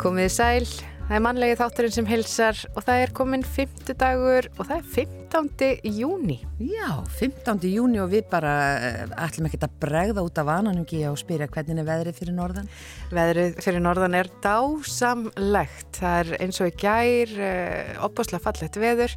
[0.00, 0.64] Komið sæl,
[1.06, 4.86] það er mannlegi þátturinn sem hilsar og það er komin 50 dagur og það er
[5.30, 5.80] 15.
[5.84, 6.40] júni.
[6.58, 7.60] Já, 15.
[7.70, 11.78] júni og við bara uh, ætlum ekki að bregða út af vananungi og spyrja hvernig
[11.78, 12.70] er veðrið fyrir norðan?
[13.14, 16.00] Veðrið fyrir norðan er dásamlegt.
[16.00, 19.14] Það er eins og í gær, uh, opbáslega fallegt veður.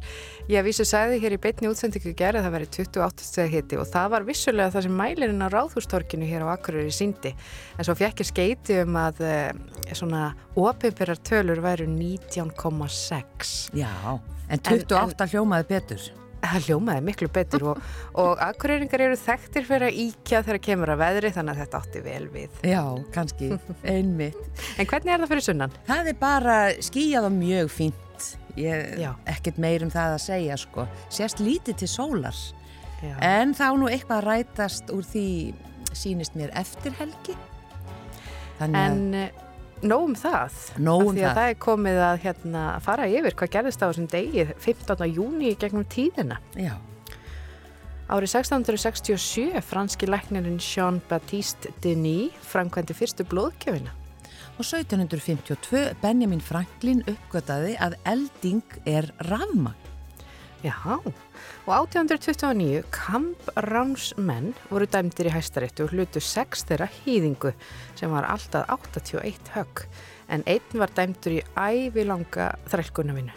[0.52, 3.90] Ég vísu sæði hér í beitni útsendingu gær að það veri 28 steg hitti og
[3.90, 7.34] það var vissulega það sem mælirinn á Ráðhústorkinu hér á Akureyri síndi.
[7.74, 9.50] En svo fekk ég skeiti um að uh,
[9.90, 13.74] svona ofinbyrjar tölur væru 19,6.
[13.74, 13.90] Já,
[14.48, 16.06] en 28 en, hljómaði betur.
[16.44, 17.84] Það hljómaði miklu betur og,
[18.20, 22.02] og akureyringar eru þekktir fyrir að íkja þegar kemur að veðri þannig að þetta átti
[22.04, 22.58] vel við.
[22.68, 22.82] Já,
[23.14, 24.42] kannski, einmitt.
[24.78, 25.78] En hvernig er það fyrir sunnan?
[25.88, 28.28] Það er bara skíjað og mjög fínt.
[28.60, 30.84] Ég, ekkert meir um það að segja sko.
[31.12, 32.36] Sérst lítið til sólar.
[33.00, 33.16] Já.
[33.24, 35.26] En þá nú eitthvað rætast úr því
[35.96, 37.34] sínist mér eftir helgi.
[38.60, 39.08] Þannig en...
[39.24, 39.43] að
[39.82, 41.38] eh, Nóum það, Nóum því að það.
[41.38, 45.06] það er komið að hérna, fara yfir hvað gerðist á þessum degi 15.
[45.12, 46.38] júni gegnum tíðina.
[46.56, 46.74] Já.
[48.04, 53.94] Árið 1667 franski læknirinn Jean-Baptiste Denis framkvæmdi fyrstu blóðkjöfina.
[54.54, 59.74] Og 1752 Benjamin Franklin uppgötaði að elding er rafmagn.
[60.62, 61.00] Já,
[61.64, 67.54] og 1829 kampránsmenn voru dæmdir í hæstaréttu og hlutu 6 þeirra hýðingu
[67.96, 69.86] sem var alltaf 81 högg
[70.28, 73.32] en einn var dæmdur í ævilanga þrælkunavinu.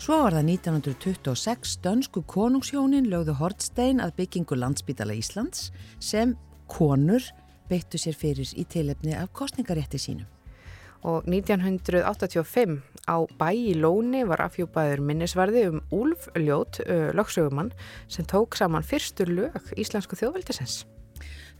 [0.00, 5.68] Svo var það 1926 dönsku konungshjónin lögðu Hortstein að byggingu landsbítala Íslands
[6.00, 6.38] sem
[6.72, 7.20] konur
[7.68, 10.31] beittu sér fyrir í tilefni af kostningarétti sínum
[11.02, 12.78] og 1985
[13.10, 16.78] á bæ í Lóni var afhjúpaður minnisvarði um Úlf Ljót,
[17.16, 17.72] lögsögumann,
[18.08, 20.82] sem tók saman fyrstur lög Íslensku þjóðveldisins.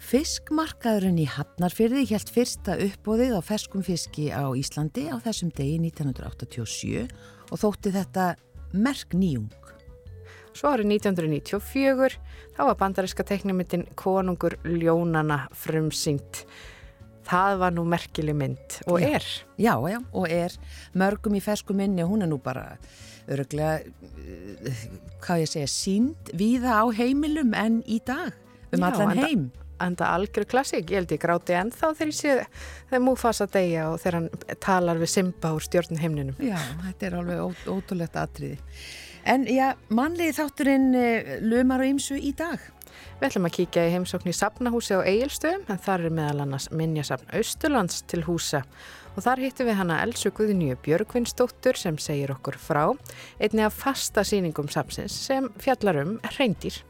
[0.03, 7.05] Fiskmarkaðurinn í Hafnarfyrði helt fyrsta uppbóðið á ferskum fiski á Íslandi á þessum degi 1987
[7.53, 8.33] og þótti þetta
[8.75, 9.53] merk nýjung.
[10.53, 12.19] Svo árið 1994
[12.57, 16.43] þá var bandariska teknimyndin Konungur Ljónana frumsyngt
[17.27, 19.25] Það var nú merkileg mynd og er.
[19.61, 20.55] Já, já, og er
[20.99, 22.77] mörgum í fersku minni, hún er nú bara
[23.31, 23.81] öruglega,
[25.23, 28.35] hvað ég segja, sínd viða á heimilum en í dag,
[28.73, 29.45] um já, allan enda, heim.
[29.83, 32.35] Enda algjör klassík, ég held ég gráti ennþá þegar ég sé
[32.91, 36.43] þegar Múfasa degja og þegar hann talar við Simba úr stjórnum heimninum.
[36.43, 36.59] Já,
[36.89, 38.61] þetta er alveg ó, ótrúlegt atriði.
[39.23, 42.63] En já, mannlegi þátturinn uh, lumar og ymsu í dag.
[43.23, 46.65] Við ætlum að kíkja í heimsókn í Sapnahúsi á Egilstöðum en þar er meðal annars
[46.75, 48.65] Minjasapn Austurlands til húsa.
[49.15, 52.81] Og þar hittum við hana Elsu Guðnýju Björgvinsdóttur sem segir okkur frá
[53.39, 56.81] einni af fasta síningum sapsins sem fjallar um reyndir.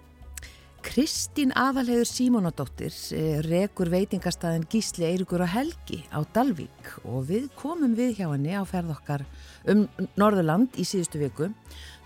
[0.81, 6.97] Kristín Aðalhegur Símonadóttir eh, rekur veitingastæðin Gísli Eirikur og Helgi á Dalvík.
[7.05, 9.29] Og við komum við hjá henni á ferð okkar
[9.69, 9.85] um
[10.17, 11.53] Norðurland í síðustu viku.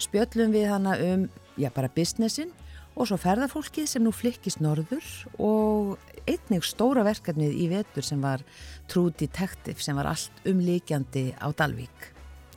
[0.02, 2.50] Spjöllum við hana um, já bara businessin
[2.96, 5.96] og svo ferðarfólkið sem nú flikkist norður og
[6.26, 8.42] einnig stóra verkefnið í vetur sem var
[8.90, 12.10] True Detective sem var allt umlíkjandi á Dalvík.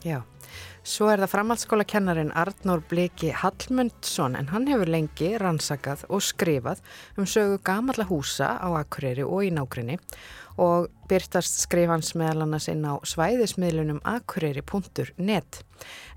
[0.06, 0.24] Já,
[0.84, 6.84] svo er það framhaldsskóla kennarin Arnór Bleki Hallmundsson en hann hefur lengi rannsakað og skrifað
[7.18, 10.00] um sögu gamalla húsa á Akureyri og í nákrenni
[10.60, 15.62] og byrtast skrifans meðal annars inn á svæðismiðlunum akureyri.net.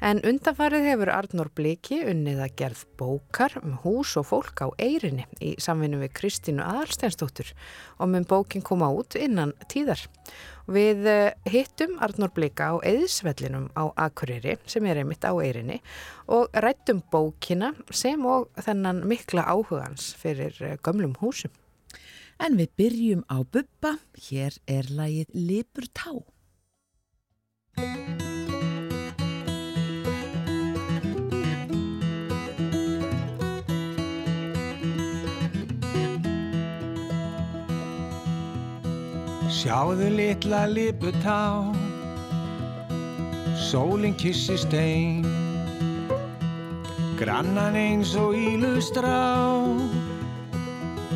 [0.03, 5.28] En undanfarið hefur Arnór Bliki unnið að gerð bókar um hús og fólk á Eyrinni
[5.41, 7.53] í samvinnu við Kristínu Aðalsteinsdóttur
[7.98, 10.03] og mun bókin koma út innan tíðar.
[10.72, 14.22] Við eh, hittum Arnór Blika á eðisvellinum á Akureyri
[14.66, 15.81] sem er einmitt á Eyrinni
[16.28, 21.50] og rættum bókina sem og þennan mikla áhugans fyrir eh, gömlum húsum.
[22.43, 26.15] En við byrjum á buppa, hér er lagið Lipur tá.
[39.63, 41.71] Sjáðu litla liputá,
[43.62, 45.22] sólinn kissi stein,
[47.16, 49.14] grannan eins og ílustrá.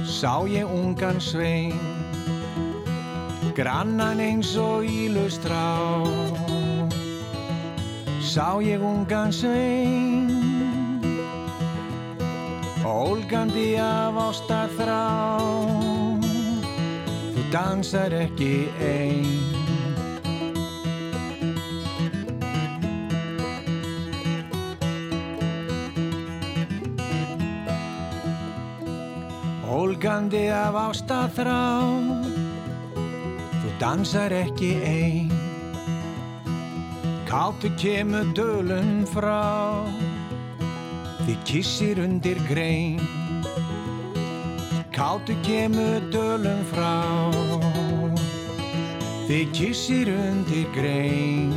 [0.06, 1.74] Sá ég ungan svein.
[3.56, 5.66] Grannan eins og ílustrá.
[8.22, 10.30] Sá ég ungan svein.
[12.86, 15.02] Ólgandi af ástar þrá
[17.34, 19.65] þú dansar ekki einn
[29.96, 31.60] ólgandi af ástað þrá
[33.62, 35.30] Þú dansar ekki ein.
[37.24, 39.88] Káttu kemur dölun frá.
[41.24, 43.00] Þið kissir undir grein.
[44.92, 47.32] Káttu kemur dölun frá.
[49.24, 51.56] Þið kissir undir grein.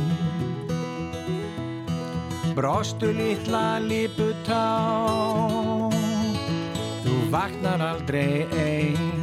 [2.56, 4.64] Brostu litla liputá.
[5.59, 5.59] Þú
[7.30, 9.20] vaknar aldrei einn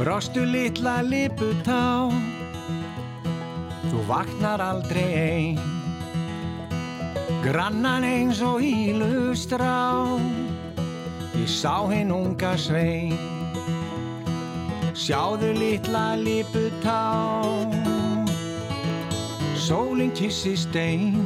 [0.00, 2.29] Brostu litla liputá Þú
[4.10, 5.54] vaknar aldrei.
[5.54, 5.80] Ein
[7.42, 10.18] Grannan eins og ílustrá.
[11.38, 13.14] Ég sá hinn unga svein.
[14.92, 17.00] Sjáðu litla liputá.
[19.56, 21.16] Sólinn kissi stein.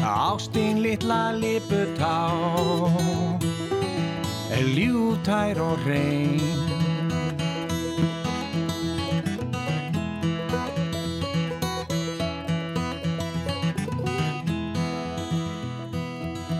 [0.00, 2.16] Ástin litla liputá.
[4.56, 6.65] Er ljútær og reyn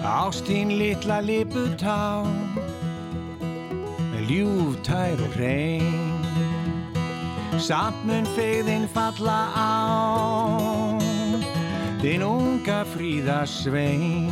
[0.07, 2.23] Ástín litla liputá
[4.15, 6.23] er ljútær og reyn
[7.59, 9.75] Samt mun fegðin falla á
[11.99, 14.31] þinn unga fríða svein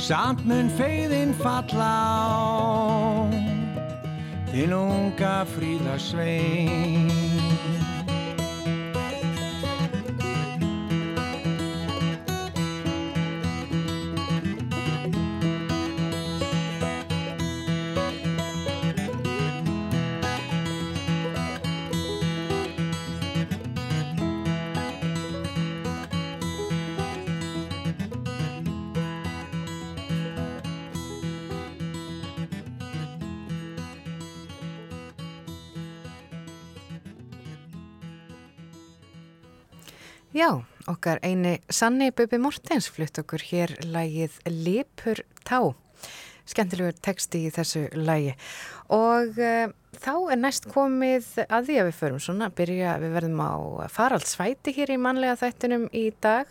[0.00, 1.92] Samt mun feiðin falla
[2.24, 3.28] á
[4.48, 5.98] Þinn unga fríða
[40.98, 45.60] okkar eini Sanni Bubi Mortens flutt okkur hér lægið Lipur Tá.
[46.48, 48.32] Skemmtilegur texti í þessu lægi.
[48.94, 53.42] Og uh, þá er næst komið að því að við förum svona, byrja, við verðum
[53.44, 53.54] á
[53.92, 56.50] faraldsvæti hér í manlega þættinum í dag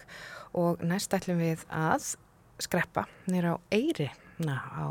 [0.57, 2.13] og næst ætlum við að
[2.61, 4.11] skreppa nýra á Eyri,
[4.41, 4.87] na, á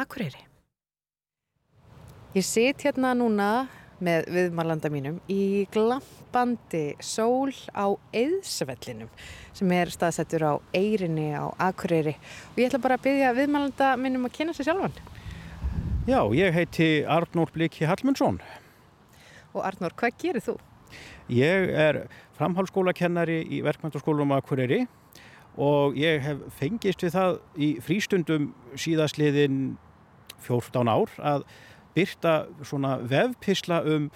[0.00, 0.40] Akureyri.
[2.36, 3.68] Ég sit hérna núna
[4.04, 9.10] með viðmarlanda mínum í glampandi sól á eðsvellinum
[9.56, 14.28] sem er staðsettur á Eyrinni á Akureyri og ég ætla bara að byggja viðmarlanda mínum
[14.28, 14.94] að kynna sér sjálfan.
[16.08, 18.38] Já, ég heiti Arnór Bliki Hallmundsson.
[19.52, 20.54] Og Arnór, hvað gerir þú?
[21.28, 22.04] Ég er
[22.38, 24.86] framhaldsskólakennari í verkmyndaskólum Akureyri
[25.58, 29.76] og ég hef fengist við það í frístundum síðastliðin
[30.46, 31.44] 14 ár að
[31.98, 34.10] byrta svona vefpisla um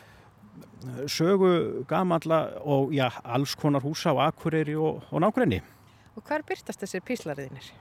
[1.06, 5.60] sögu gamalla og já, alls konar húsa á Akureyri og, og nákvæmni.
[6.16, 7.72] Og hvar byrtast þessir píslariðinir?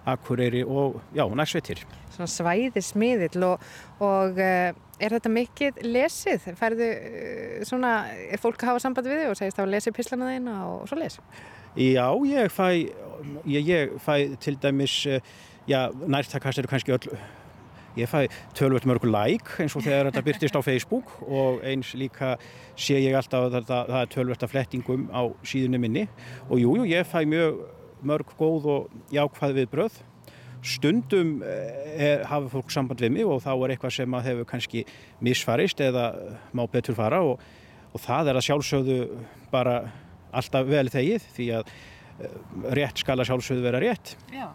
[0.09, 1.86] Akureyri og já, næstveitir.
[2.19, 3.61] Svona svæði smiðill og,
[4.03, 6.49] og uh, er þetta mikið lesið?
[6.59, 7.93] Færðu uh, svona,
[8.27, 10.99] er fólk að hafa samband við þig og segist að lesi pislana þína og svo
[10.99, 11.19] les?
[11.79, 12.67] Já, ég fæ,
[13.47, 15.21] ég, ég fæ til dæmis, uh,
[15.69, 17.07] já, nærtakast eru kannski öll,
[17.95, 22.35] ég fæ tölvöld mörgur like eins og þegar þetta byrtist á Facebook og eins líka
[22.75, 26.07] sé ég alltaf að það, er tölvöld af flettingum á síðunni minni
[26.49, 27.63] og jújú, jú, ég fæ mjög
[28.03, 30.03] mörg góð og jákvæð við bröð.
[30.65, 34.83] Stundum er, hafa fólk samband við mig og þá er eitthvað sem að hefur kannski
[35.23, 36.09] misfarist eða
[36.55, 37.39] má betur fara og,
[37.93, 38.99] og það er að sjálfsögðu
[39.53, 39.77] bara
[40.35, 41.71] alltaf vel þegið því að
[42.75, 44.15] rétt skal að sjálfsögðu vera rétt.
[44.33, 44.49] Já.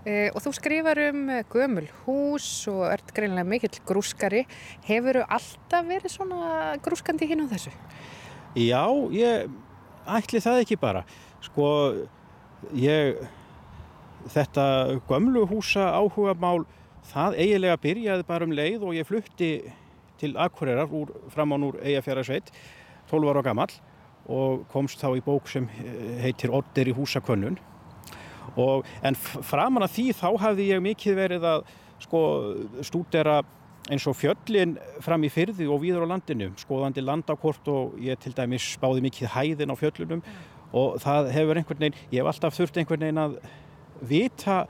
[0.00, 4.46] Uh, og þú skrifar um gömul hús og ert greinlega mikill grúskari.
[4.86, 6.54] Hefur þú alltaf verið svona
[6.84, 7.74] grúskandi hinn á þessu?
[8.56, 9.50] Já, ég
[10.08, 11.04] ætli það ekki bara.
[11.44, 11.66] Sko,
[12.76, 13.20] ég,
[14.28, 14.64] þetta
[15.08, 16.64] gömlu húsa áhuga mál,
[17.10, 19.50] það eiginlega byrjaði bara um leið og ég flutti
[20.20, 22.50] til Akureyrar úr, fram án úr Eyjafjörðarsveit,
[23.10, 23.70] 12 ára gammal
[24.30, 27.56] og komst þá í bók sem eh, heitir Odder í húsakönnun.
[28.60, 31.64] Og, en framan að því þá hafði ég mikið verið að
[32.02, 32.20] sko,
[32.84, 33.40] stúdera
[33.90, 38.34] eins og fjöllin fram í fyrði og víður á landinu, skoðandi landakort og ég til
[38.36, 40.22] dæmis spáði mikið hæðin á fjöllunum
[40.76, 43.38] og það hefur einhvern veginn, ég hef alltaf þurft einhvern veginn að
[44.00, 44.64] vita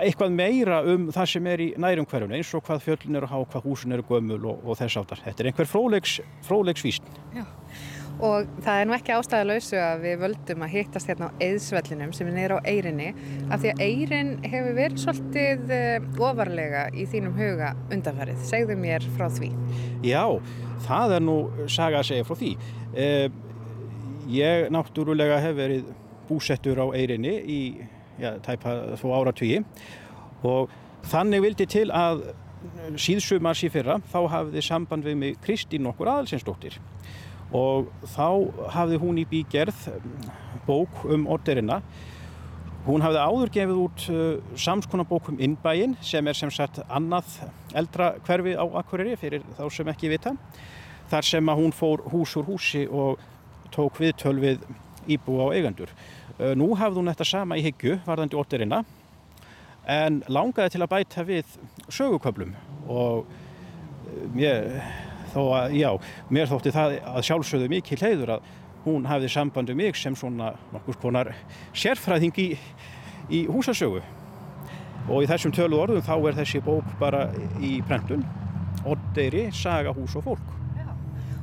[0.00, 3.34] eitthvað meira um það sem er í nærum hverjum eins og hvað fjöllin eru að
[3.34, 5.20] há, hvað húsin eru gömul og, og þess aftar.
[5.24, 7.10] Þetta er einhver frólegs, frólegsvísn.
[7.36, 7.44] Já.
[8.22, 12.28] Og það er nú ekki ástæðalauðsu að við völdum að hittast hérna á eðsvellinum sem
[12.28, 13.08] er neyra á Eyrinni
[13.48, 18.44] af því að Eyrin hefur verið svolítið uh, ofarlega í þínum huga undanfarið.
[18.46, 19.50] Segðu mér frá því.
[20.06, 20.22] Já,
[20.86, 21.38] það er nú
[21.72, 22.52] saga að segja frá því.
[22.92, 23.26] Uh,
[24.30, 25.90] ég náttúrulega hef verið
[26.28, 27.60] búsettur á Eyrinni í
[28.20, 29.62] já, tæpa þó áratvíi
[30.46, 30.72] og
[31.10, 32.26] þannig vildi til að
[33.00, 36.78] síðsumars í fyrra þá hafði samband við mig Kristín okkur aðalsinsdóttir
[37.52, 38.28] og þá
[38.72, 39.88] hafði hún í bígerð
[40.66, 41.82] bók um orderina
[42.86, 47.36] hún hafði áður gefið út uh, samskona bók um innbæin sem er sem sagt annað
[47.78, 50.34] eldra hverfi á Akureyri fyrir þá sem ekki vita.
[51.12, 53.20] Þar sem að hún fór hús úr húsi og
[53.72, 54.66] tók viðtöl við
[55.10, 55.92] íbú á eigendur.
[55.92, 56.21] uh,
[56.58, 58.82] nú hafði hún þetta sama í hyggju varðandi orderina
[59.90, 61.56] en langaði til að bæta við
[61.90, 62.54] söguköplum
[62.90, 64.68] og uh, mér
[65.34, 65.88] að, já,
[66.30, 68.50] mér þótti það að sjálfsögðu mikil heiður að
[68.84, 71.32] hún hafði sambandu mig sem svona nokkur konar
[71.72, 72.48] sérfræðing í,
[73.30, 74.02] í húsasögu.
[75.10, 77.28] Og í þessum tölu orðum þá er þessi bók bara
[77.62, 78.24] í prentun
[78.86, 80.48] Oddeiri, Saga, hús og fólk.
[80.74, 80.88] Já.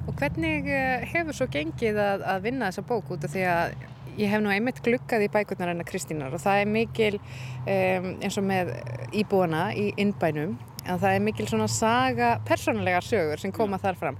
[0.08, 3.76] Og hvernig eh, hefur svo gengið að, að vinna þessa bók út af því að
[4.20, 8.38] ég hef nú einmitt glukkað í bækurnar hennar Kristínar og það er mikil um, eins
[8.40, 8.74] og með
[9.16, 14.20] íbúana í innbænum en það er mikil svona saga persónulegar sögur sem koma þar fram.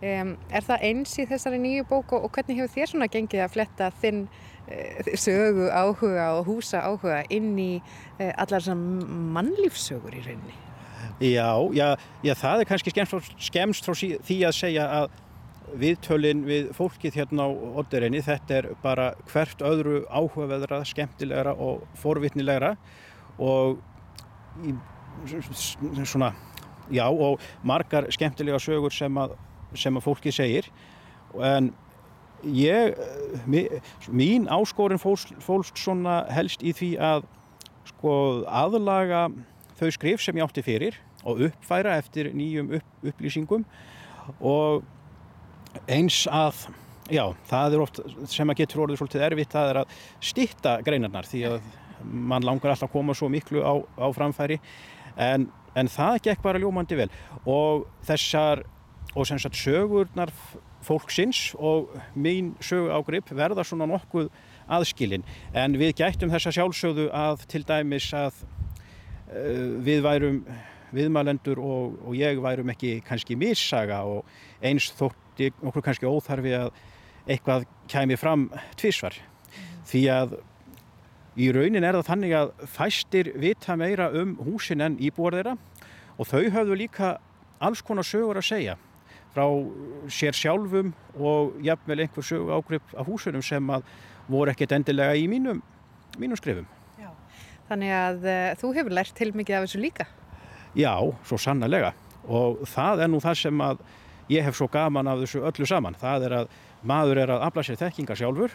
[0.00, 3.52] Um, er það eins í þessari nýju bóku og hvernig hefur þér svona gengið að
[3.56, 9.04] fletta þinn uh, sögu áhuga og húsa áhuga inn í uh, allar svona
[9.36, 10.56] mannlífsögur í rauninni?
[11.20, 13.92] Já, já, já það er kannski skemst, skemst frá
[14.24, 15.18] því að segja að
[15.78, 17.50] viðtölinn við fólkið hérna á
[17.82, 22.74] Oddereinni þetta er bara hvert öðru áhugaveðra, skemmtilegra og forvitnilegra
[23.40, 23.78] og
[24.66, 24.74] í
[26.08, 26.32] svona,
[26.90, 29.36] já og margar skemmtilega sögur sem að,
[29.74, 30.70] sem að fólki segir.
[31.36, 31.72] En
[32.44, 32.96] ég
[34.08, 37.28] mín áskorin fólks, fólks svona helst í því að
[37.90, 38.14] sko
[38.48, 39.28] aðlaga
[39.80, 43.66] þau skrif sem ég átti fyrir og uppfæra eftir nýjum upp, upplýsingum
[44.40, 44.84] og
[45.90, 46.66] eins að
[47.10, 48.00] já, það er oft
[48.30, 49.94] sem að getur orðið svolítið erfitt það er að
[50.30, 51.60] stitta greinarnar því að
[52.04, 54.60] mann langar alltaf að koma svo miklu á, á framfæri.
[55.20, 57.10] En, en það gekk bara ljómandi vel.
[57.44, 58.64] Og þessar
[59.14, 60.30] og sem sagt sögurnar
[60.86, 64.30] fólksins og mín sögu ágrip verða svona nokkuð
[64.70, 65.26] aðskilin.
[65.52, 68.44] En við gættum þessa sjálfsögðu að til dæmis að
[69.34, 70.44] uh, við værum
[70.94, 74.26] viðmælendur og, og ég værum ekki kannski missaga og
[74.62, 74.88] eins
[75.30, 76.70] þótti okkur kannski óþarfi að
[77.30, 79.16] eitthvað kæmi fram tvísvar
[79.90, 80.38] því að
[81.38, 85.52] Í raunin er það þannig að fæstir vita meira um húsin en íbúar þeirra
[86.18, 87.10] og þau hafðu líka
[87.62, 88.74] alls konar sögur að segja
[89.30, 89.44] frá
[90.10, 93.86] sér sjálfum og jafnvel einhver sögu ágrip af húsunum sem að
[94.26, 95.62] voru ekkert endilega í mínum,
[96.18, 96.66] mínum skrifum.
[96.98, 97.12] Já.
[97.70, 100.08] Þannig að uh, þú hefur lært til mikið af þessu líka?
[100.74, 100.92] Já,
[101.24, 101.94] svo sannlega
[102.26, 103.86] og það er nú það sem að
[104.30, 105.98] ég hef svo gaman af þessu öllu saman.
[105.98, 108.54] Það er að maður er að afla sér þekkinga sjálfur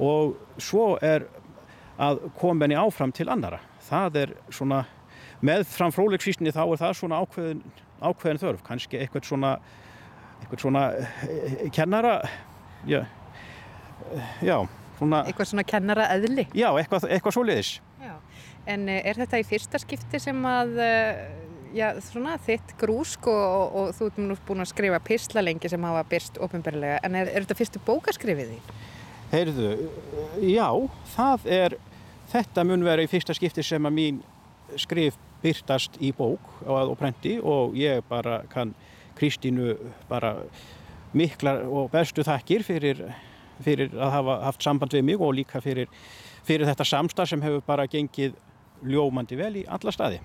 [0.00, 1.26] og svo er
[2.00, 3.60] að koma henni áfram til annara.
[3.84, 4.84] Það er svona,
[5.44, 7.62] með fram frólegsvísni þá er það svona ákveðin,
[8.00, 9.54] ákveðin þörf, kannski eitthvað svona,
[10.40, 12.14] eitthvað svona eh, kennara,
[12.88, 13.02] já,
[14.46, 14.56] já,
[15.00, 15.24] svona.
[15.26, 16.46] Eitthvað svona kennara eðli?
[16.56, 17.74] Já, eitthvað, eitthvað svo liðis.
[18.00, 18.14] Já,
[18.72, 21.24] en eh, er þetta í fyrsta skipti sem að, eh,
[21.76, 25.70] já, svona þitt grúsk og, og, og þú ert nú búin að skrifa pisla lengi
[25.70, 28.80] sem hafa byrst ofinberlega, en er, er þetta fyrstu bókaskrifið því?
[29.30, 29.70] Heyrðu,
[30.42, 30.66] já,
[31.14, 31.78] það er
[32.30, 34.18] Þetta mun vera í fyrsta skipti sem að mín
[34.78, 38.70] skrif byrtast í bók og prenti og ég bara kann
[39.18, 39.72] Kristínu
[40.08, 40.36] bara
[41.16, 43.00] miklar og bestu þakkir fyrir,
[43.64, 45.90] fyrir að hafa haft samband við mig og líka fyrir,
[46.46, 48.38] fyrir þetta samstarf sem hefur bara gengið
[48.86, 50.20] ljómandi vel í alla staði.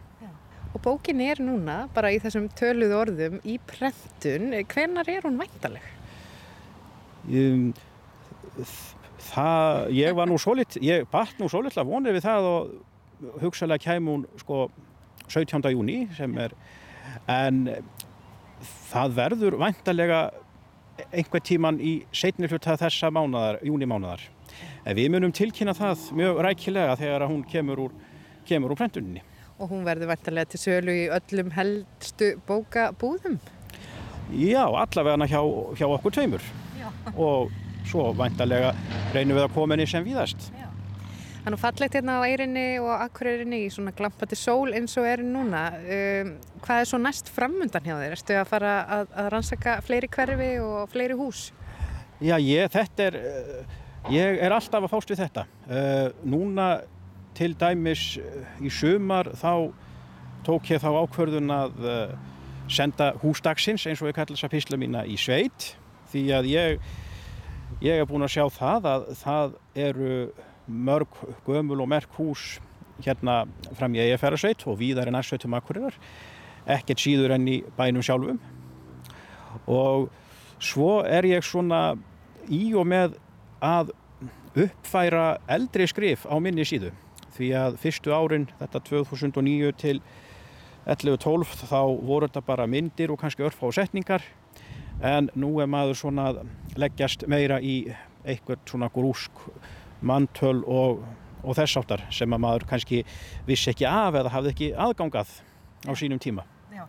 [0.75, 4.51] Og bókin er núna bara í þessum töluð orðum í prentun.
[4.67, 5.85] Hvenar er hún væntaleg?
[7.25, 7.69] Um,
[9.31, 13.39] það, ég var nú svo lit, ég batt nú svo litla vonir við það og
[13.41, 14.65] hugsalega kæm hún sko
[15.31, 15.71] 17.
[15.73, 16.53] júni sem er,
[17.31, 17.63] en
[18.91, 20.19] það verður vantarlega
[21.09, 24.27] einhver tíman í setni hluta þessa mánadar, júnimánaðar.
[24.85, 27.95] En við munum tilkynna það mjög rækilega þegar hún kemur úr,
[28.47, 29.23] kemur úr prentuninni.
[29.55, 33.37] Og hún verður vantarlega til sölu í öllum helstu bókabúðum?
[34.35, 35.41] Já, allavega hjá,
[35.77, 36.43] hjá okkur tveimur.
[36.79, 36.89] Já.
[37.15, 37.53] Og
[37.87, 38.73] svo vantarlega
[39.13, 40.49] reynum við að koma henni sem víðast.
[40.51, 40.65] Já.
[41.45, 45.05] Það er nú fallegt hérna á eirinni og akkurýrinni í svona glampati sól eins og
[45.05, 45.67] er núna.
[45.77, 46.31] Um,
[46.63, 48.15] hvað er svo næst framundan hjá þér?
[48.15, 51.43] Erstu að fara að, að rannsaka fleiri hverfi og fleiri hús?
[52.17, 53.77] Já, ég, þetta er, uh,
[54.09, 55.45] ég er alltaf að fást við þetta.
[55.69, 56.67] Uh, núna
[57.35, 59.71] til dæmis uh, í sumar þá
[60.45, 62.13] tók ég þá ákverðun að uh,
[62.71, 65.73] senda húsdagsins eins og ég kallar þessa písla mína í sveit.
[66.11, 66.85] Því að ég,
[67.83, 69.55] ég er búin að sjá það að það
[69.87, 70.15] eru
[70.65, 72.55] mörg gömul og merk hús
[73.03, 73.43] hérna
[73.77, 75.97] fram í eigafærasveit og víðar en aðsveitum akkurirar
[76.65, 78.39] ekkert síður enn í bænum sjálfum.
[79.69, 80.09] Og
[80.63, 81.95] svo er ég svona
[82.49, 83.17] í og með
[83.65, 83.93] að
[84.55, 86.93] uppfæra eldri skrif á minni síðu
[87.35, 89.99] því að fyrstu árin þetta 2009 til
[90.85, 94.25] 11-12 þá voru þetta bara myndir og kannski örfa á setningar
[95.01, 96.43] en nú er maður svona að
[96.79, 97.81] leggjast meira í
[98.25, 99.45] eitthvað svona grúsk
[100.05, 101.03] mantöl og,
[101.43, 103.03] og þess áttar sem að maður kannski
[103.47, 105.31] vissi ekki af eða hafði ekki aðgangað
[105.85, 106.45] á sínum tíma.
[106.73, 106.85] Já.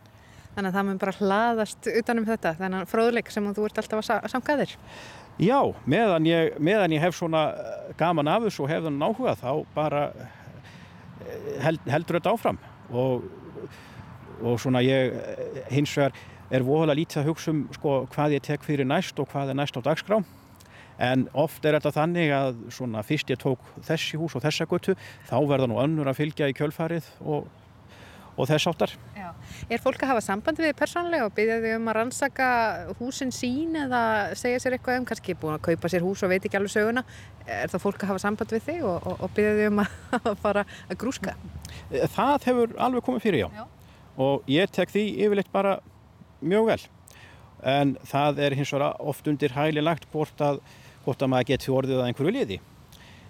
[0.57, 4.29] Þannig að það mun bara hlaðast utanum þetta, þennan fróðleik sem þú ert alltaf að
[4.33, 4.77] samka þér.
[5.37, 9.35] Já, meðan ég, meðan ég hef svona eh, gaman af þessu og hef þann áhuga
[9.37, 10.07] þá bara
[11.63, 12.59] held, heldur þetta áfram?
[12.93, 13.27] Og,
[14.43, 15.15] og svona ég
[15.73, 16.17] hins vegar
[16.55, 19.59] er voðalega lítið að hugsa um sko, hvað ég tek fyrir næst og hvað er
[19.59, 20.27] næst á dagskrám
[21.03, 24.95] en oft er þetta þannig að svona fyrst ég tók þessi hús og þessa götu
[25.29, 27.49] þá verða nú önnur að fylgja í kjölfarið og,
[28.37, 28.95] og þess áttar.
[29.73, 32.49] Er fólk að hafa samband við persónlega og byggja þau um að rannsaka
[33.01, 34.03] húsin sín eða
[34.39, 37.05] segja sér eitthvað um kannski búin að kaupa sér hús og veit ekki alveg söguna
[37.47, 40.31] er það fólk að hafa samband við þig og, og, og byggja þau um að,
[40.45, 41.37] fara að grúska?
[41.91, 43.65] Það hefur alveg komið fyrir já, já.
[44.29, 45.79] og ég tek því yfirleitt bara
[46.45, 46.81] mjög vel
[47.67, 50.61] en það er hins vegar oft undir hæli lagt hvort að
[51.07, 52.57] hvort að maður geti orðið að einhverju liði.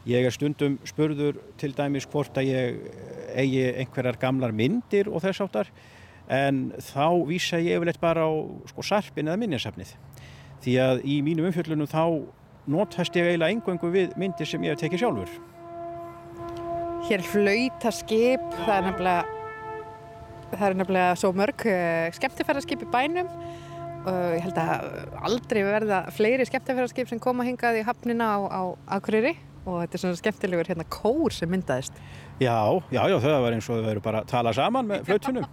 [0.06, 2.76] Ég er stundum spurður til dæmis hvort að ég
[3.36, 5.70] eigi einhverjar gamlar myndir og þess áttar
[6.32, 8.32] en þá vísa ég yfirleitt bara á
[8.70, 9.92] sko, sarpin eða minninsafnið.
[10.64, 12.02] Því að í mínum umfjöldunum þá
[12.66, 15.36] nótast ég eiginlega engöngu við myndir sem ég hef tekið sjálfur.
[17.06, 19.38] Hér flauta skip, það er nefnilega,
[20.56, 23.30] það er nefnilega svo mörg uh, skemmtifæraskip í bænum
[24.06, 24.84] Uh, ég held að
[25.26, 28.62] aldrei verða fleiri skemmtefæðarskip sem koma hingað í hafnina á, á
[29.00, 29.32] Akureyri
[29.66, 31.96] og þetta er svona skemmtilegur hérna kór sem myndaðist.
[32.36, 32.58] Já,
[32.92, 35.46] já, já, það var eins og þau verður bara að tala saman með flautunum.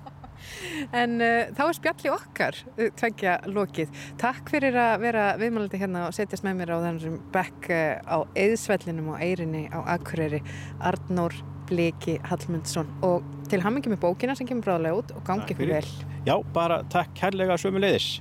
[1.04, 3.94] en uh, þá er spjalli okkar uh, tveggja lokið.
[4.22, 8.18] Takk fyrir að vera viðmælandi hérna og setjast með mér á þessum bekk uh, á
[8.44, 10.44] Eðsvellinum og Eirinni á Akureyri,
[10.84, 15.72] Arnór Bliki Hallmundsson og til hammingi með bókina sem kemur bráðlega út og gangi ykkur
[15.78, 15.88] vel.
[16.28, 18.20] Já, bara takk kærlega sömu leiðis.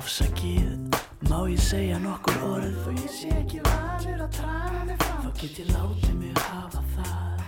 [0.00, 0.96] Afsakið,
[1.28, 5.40] má ég segja nokkur orð Þó ég sé ekki valur að draga mig fram Þá
[5.42, 7.42] get ég látið mig hafa það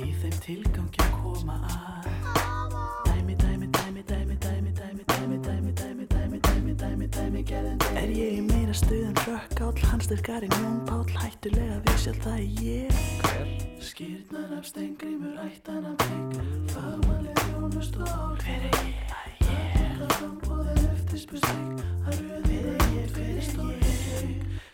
[0.00, 2.08] Í þeim tilgangi að koma að
[3.10, 8.14] Dæmi, dæmi, dæmi, dæmi, dæmi, dæmi, dæmi, dæmi, dæmi, dæmi, dæmi, dæmi, dæmi, gerðin Er
[8.16, 12.64] ég í meira stuð en rökkáll, hans styrkar í njón pál Hættulega vissi alltaf að
[12.70, 13.52] ég Hver?
[13.84, 16.40] Skýrnar af stengrimur, ættan af bygg
[16.72, 19.21] Fagmannlega þjónust og Hver er ég?
[21.12, 23.90] Eftirspurstrygg að röðið eigin fyrir stóri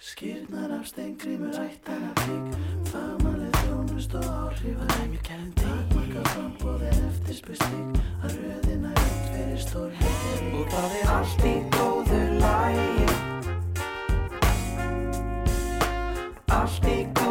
[0.07, 2.53] skýrnar af steingrímur ættana bygg
[2.93, 9.65] fagmannlega þjónust og áhrif að dæmi kæðin deg marka frambóðin eftirspurstrygg að röðina eigin fyrir
[9.67, 10.13] stóri
[10.61, 13.09] og það er allt í góðu lægi
[16.61, 17.28] allt í góðu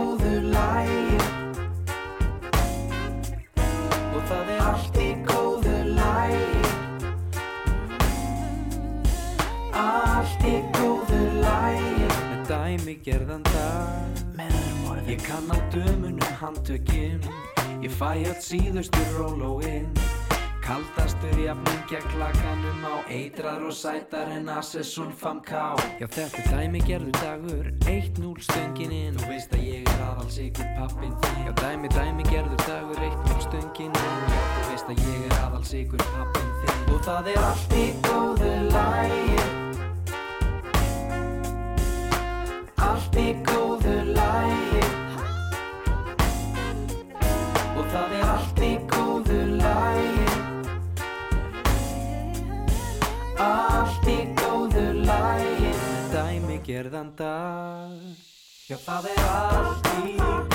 [13.08, 14.22] gerðan dag.
[14.36, 17.24] Meðan orðin ég kann á dömunum handtökin.
[17.80, 19.94] Ég fæ allt síðustu rólóinn
[20.66, 26.82] Kaldastur jafningja klakanum á eitrar og sætar en Assesson fam ká Já þetta er dæmi
[26.84, 27.70] gerðu dagur.
[27.86, 31.38] 1-0 stöngininn Þú veist að ég er aðals ykkur pappin þín.
[31.46, 33.00] Já dæmi dæmi gerðu dagur.
[33.12, 36.84] 1-0 stöngininn Já þú veist að ég er aðals ykkur pappin þín.
[36.92, 39.67] Og það er allt í góðu lægi
[42.88, 44.84] allt í góðu lægi
[47.78, 50.30] Og það er allt í góðu lægi
[53.48, 55.74] Allt í góðu lægi
[56.14, 57.98] Dæmi gerðan dag.
[58.68, 60.47] Já það er allt í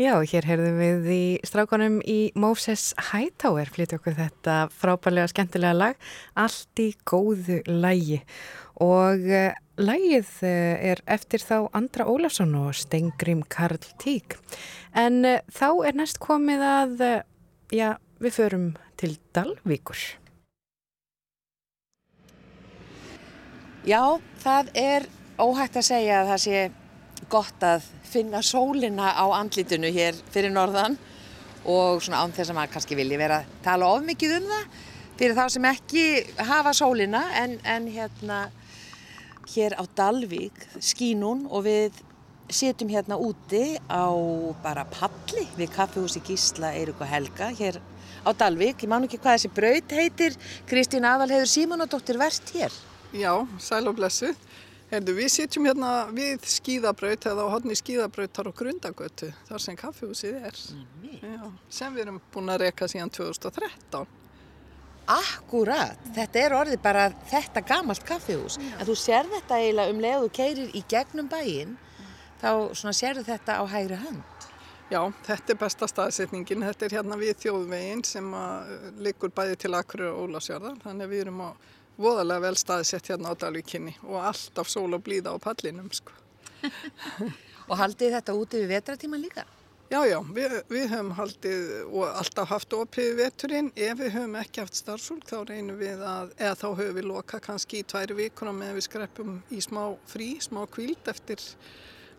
[0.00, 6.06] Já, hér heyrðum við í strákanum í Moses Hightower flytja okkur þetta frábælega skemmtilega lag
[6.40, 8.22] Allt í góðu lægi
[8.80, 14.38] og uh, lagið uh, er eftir þá Andra Ólafsson og Stengrim Karl Tík
[14.96, 17.06] en uh, þá er næst komið að,
[17.68, 17.90] já,
[18.24, 20.00] við förum til Dalvíkur.
[23.84, 26.68] Já, það er óhægt að segja að það sé
[27.30, 30.98] gott að finna sólina á andlitinu hér fyrir norðan
[31.64, 34.78] og svona án þess að maður kannski vilji vera að tala of mikið um það
[35.20, 36.04] fyrir þá sem ekki
[36.48, 38.40] hafa sólina en, en hérna
[39.54, 41.98] hér á Dalvík skínun og við
[42.50, 44.10] setjum hérna úti á
[44.62, 47.78] bara palli við kaffehúsi Gísla, Eirik og Helga hér
[48.26, 48.82] á Dalvík.
[48.82, 50.36] Ég man ekki hvað þessi braut heitir.
[50.68, 52.74] Kristín Aðalheiður Símonadóttir verst hér.
[53.14, 54.32] Já, sæl og blessu.
[54.90, 60.40] Herðu, við sitjum hérna við skíðabraut eða á hodni skíðabrautar og grundagötu, þar sem kaffehúsið
[60.48, 60.56] er.
[61.22, 64.08] Já, sem við erum búin að reka síðan 2013.
[65.10, 68.58] Akkurat, þetta er orðið bara þetta gamalt kaffihús.
[68.58, 71.78] En þú sér þetta eiginlega um leið og keirir í gegnum bæinn,
[72.42, 74.46] þá svona sérðu þetta á hægri hönd.
[74.90, 76.66] Já, þetta er besta staðsetningin.
[76.66, 78.32] Þetta er hérna við þjóðveginn sem
[78.98, 80.80] liggur bæði til Akureyri og Ólafsjörðar.
[80.82, 81.50] Þannig að við erum á
[82.00, 86.16] voðalega vel staðsett hérna á Dalvíkinni og alltaf sól og blíða á pallinum, sko.
[87.70, 89.44] Og haldið þetta úti við vetratíman líka?
[89.90, 93.70] Já, já, við, við höfum haldið og alltaf haft opið veturinn.
[93.74, 97.40] Ef við höfum ekki haft starfsfólk þá reynum við að, eða þá höfum við loka
[97.42, 101.42] kannski í tværi vikur og meðan við skreppum í smá frí, smá kvíld eftir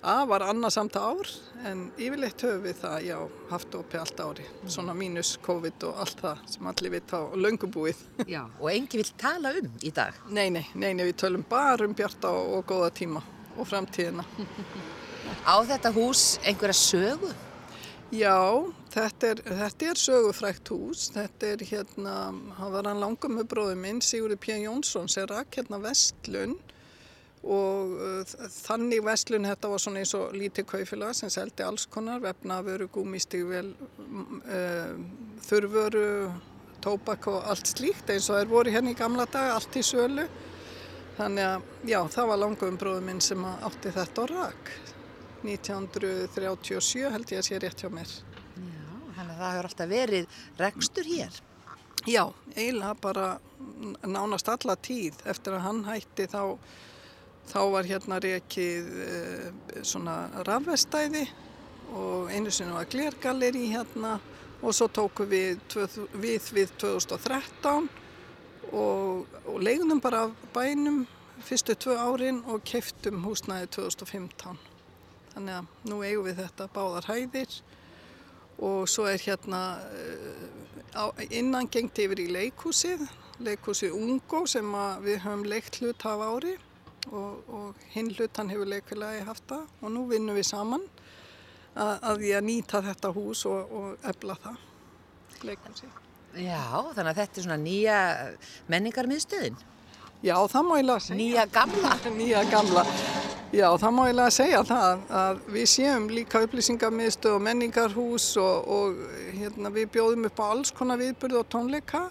[0.01, 1.29] að var annarsamt ár
[1.67, 3.17] en yfirleitt höfum við það, já,
[3.51, 4.45] haft opið allt ári.
[4.65, 8.01] Svona mínus COVID og allt það sem allir vita á löngubúið.
[8.25, 8.41] Já.
[8.59, 10.17] Og engi vil tala um í dag?
[10.29, 13.21] Nei, nei, nei, nei, við tölum bara um bjarta og, og góða tíma
[13.57, 14.25] og framtíðina.
[15.45, 17.31] Á þetta hús einhverja sögu?
[18.11, 18.41] Já,
[18.91, 21.05] þetta er, þetta er sögufrækt hús.
[21.13, 22.15] Þetta er hérna,
[22.57, 24.57] hann var hann langum með bróði minn, Sigurður P.
[24.65, 26.57] Jónsson, sem rakk hérna Vestlun
[27.41, 32.21] og uh, þannig Vestlun þetta var svona eins og lítið kaufélag sem seldi alls konar,
[32.21, 34.95] vefnavöru, gúmistígvel, uh,
[35.47, 36.05] þurrvöru,
[36.81, 40.27] tóbak og allt slíkt eins og er voru hérna í gamla daga, allt í sölu.
[41.17, 44.73] Þannig að já, það var langum bróði minn sem átti þetta og rakk.
[45.45, 48.11] 1937 held ég að sé rétt hjá mér.
[48.55, 51.41] Já, þannig að það hefur alltaf verið rekstur hér.
[52.09, 52.23] Já,
[52.55, 53.25] eiginlega bara
[54.09, 56.57] nánast alla tíð eftir að hann hætti þá,
[57.51, 59.15] þá var hérna rekið e,
[59.83, 61.25] svona rafvestæði
[61.91, 64.17] og einu sinni var glergalleri hérna
[64.61, 65.59] og svo tóku við
[66.13, 67.89] við, við 2013
[68.71, 71.03] og, og leiðnum bara bænum
[71.41, 74.59] fyrstu tvö árin og keftum húsnæði 2015.
[75.33, 77.55] Þannig að nú eigum við þetta báðar hæðir
[78.61, 83.07] og svo er hérna uh, innan gengt yfir í leikhúsið,
[83.41, 86.59] leikhúsið Ungo sem við höfum leikt hlut af ári
[87.11, 90.83] og, og hinn hlutan hefur leikfélagi haft það og nú vinnum við saman
[91.75, 94.67] að, að ég nýta þetta hús og, og ebla það
[95.47, 95.89] leikhúsi.
[96.37, 96.63] Já,
[96.95, 97.97] þannig að þetta er svona nýja
[98.71, 99.57] menningarmiðstöðin.
[100.21, 101.17] Já, það má ég lega segja.
[101.17, 101.93] Nýja gamla.
[102.19, 102.83] Nýja gamla.
[103.51, 108.69] Já, það má ég lega segja það að við séum líka upplýsingamiðstöð og menningarhús og,
[108.77, 109.01] og
[109.33, 112.05] hérna, við bjóðum upp á alls konar viðburð og tónleika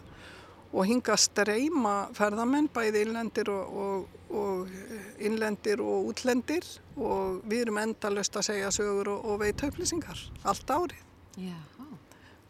[0.70, 4.70] og hinga streyma ferðamenn, bæði innlendir og, og, og
[5.18, 10.70] innlendir og útlendir og við erum endalust að segja sögur og, og veita upplýsingar allt
[10.70, 11.02] árið.
[11.40, 11.59] Já.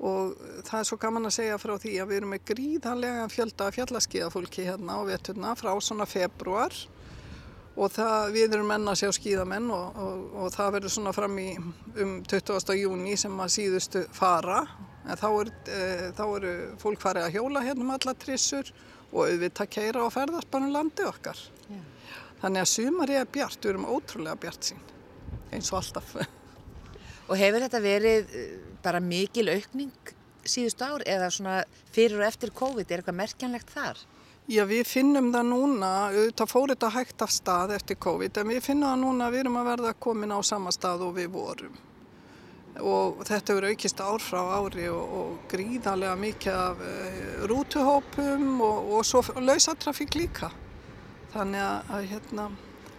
[0.00, 3.66] Og það er svo gaman að segja frá því að við erum með gríðanlega fjölda
[3.76, 6.76] fjallaskíðafólki hérna á veturna frá svona februar
[7.76, 11.36] og það, við erum menna að sjá skíðamenn og, og, og það verður svona fram
[11.40, 12.76] í um 20.
[12.80, 14.62] júni sem að síðustu fara
[15.06, 18.70] en þá eru er, er fólk farið að hjóla hérna um alla trissur
[19.10, 21.40] og auðvitað keira og ferðast bara um landi okkar.
[21.70, 21.86] Yeah.
[22.42, 24.84] Þannig að sumar er bjart, við erum ótrúlega bjart sín
[25.50, 26.14] eins og alltaf.
[27.30, 28.32] Og hefur þetta verið
[28.82, 30.14] bara mikil aukning
[30.46, 31.58] síðustu ár eða svona
[31.94, 34.00] fyrir og eftir COVID, er eitthvað merkjanlegt þar?
[34.50, 35.90] Já, við finnum það núna,
[36.34, 39.44] það fór þetta hægt af stað eftir COVID, en við finnum það núna að við
[39.44, 41.76] erum að verða komin á sama stað og við vorum.
[42.78, 46.94] Og þetta eru aukist ár frá ári og, og gríðarlega mikið af e,
[47.50, 50.52] rútuhópum og, og svo lausatrafík líka.
[51.34, 52.46] Þannig að, að hérna,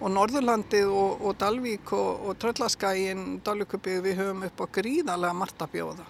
[0.01, 5.73] og Norðurlandið og, og Dalvík og, Tröllaskægin, Dalvíkubið við höfum upp á gríðarlega margt að
[5.77, 6.07] bjóða.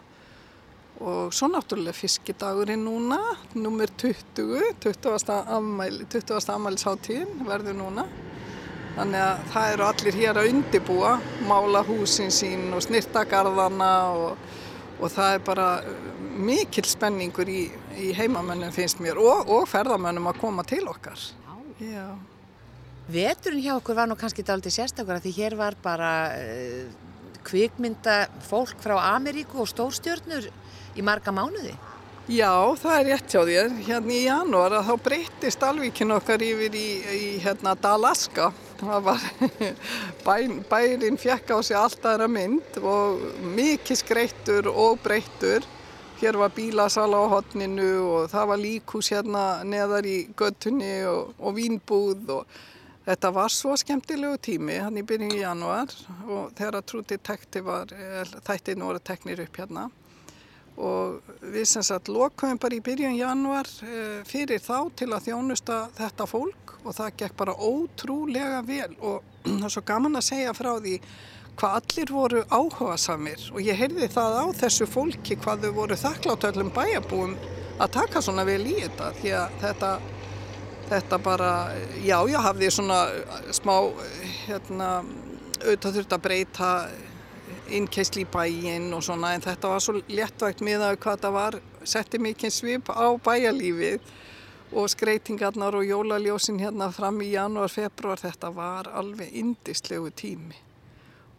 [1.02, 3.18] Og svo náttúrulega fiskidagurinn núna,
[3.58, 5.32] nummer 20, 20.
[5.42, 6.52] afmæli, 20.
[6.56, 8.06] afmælisháttíðin verður núna.
[8.96, 11.12] Þannig að það eru allir hér að undibúa,
[11.48, 14.50] mála húsin sín og snirtagarðana og,
[15.00, 15.68] og það er bara
[16.42, 17.62] mikil spenningur í,
[17.96, 21.24] í heimamönnum finnst mér og, og ferðamönnum að koma til okkar.
[21.82, 22.12] Já.
[23.12, 26.92] Veturinn hjá okkur var nú kannski dálítið sérstaklega því hér var bara uh,
[27.48, 30.52] kvikmynda fólk frá Ameríku og stórstjörnur
[30.96, 31.74] í marga mánuði.
[32.32, 33.72] Já, það er rétt hjá þér.
[33.88, 38.52] Hérna í janúar þá breyttist alvíkinn okkar yfir í, í hérna Dalaska.
[38.82, 39.22] Var,
[40.26, 40.36] bæ,
[40.70, 43.22] bærin fjekk á sig allt aðra mynd og
[43.56, 45.66] mikið skreittur og breyttur.
[46.22, 51.58] Hér var bílasala á hotninu og það var líkus hérna neðar í göttunni og, og
[51.58, 52.62] vínbúð og
[53.02, 55.90] Þetta var svo skemmtilegu tími hann í byrjun í janúar
[56.30, 57.90] og þegar True Detective var,
[58.46, 59.88] þættin voru teknir upp hérna
[60.82, 63.70] og við sem sagt lokuðum bara í byrjun janúar
[64.28, 68.96] fyrir þá til að þjónusta þetta fólk og það gekk bara ótrúlega vel.
[69.00, 70.96] Og það er svo gaman að segja frá því
[71.60, 76.00] hvað allir voru áhuga samir og ég heyrði það á þessu fólki hvað þau voru
[76.00, 77.36] þakklátt öllum bæjabúum
[77.82, 79.12] að taka svona vel í þetta.
[79.20, 79.92] Því að þetta
[80.92, 81.52] þetta bara,
[82.04, 83.00] já, já, hafði svona
[83.56, 83.76] smá,
[84.46, 84.90] hérna,
[85.62, 86.72] auðvitað þurft að breyta
[87.78, 91.58] innkeisli í bæinn og svona, en þetta var svo léttvægt með að hvað það var,
[91.84, 94.12] setti mikið svip á bæjalífið
[94.72, 100.56] og skreitingarnar og jólaljósin hérna fram í janúar, februar, þetta var alveg indislegu tími.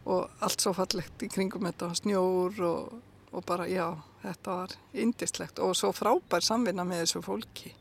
[0.04, 2.96] Og allt svo fallegt í kringum þetta, snjór og,
[3.32, 3.86] og bara, já,
[4.24, 7.72] þetta var indislegt og svo frábær samvinna með þessu fólki.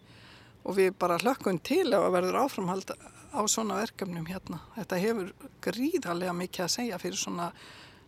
[0.63, 2.93] Og við bara hlökkum til ef að verður áframhald
[3.31, 4.61] á svona verkefnum hérna.
[4.75, 5.31] Þetta hefur
[5.63, 7.49] gríðarlega mikið að segja fyrir svona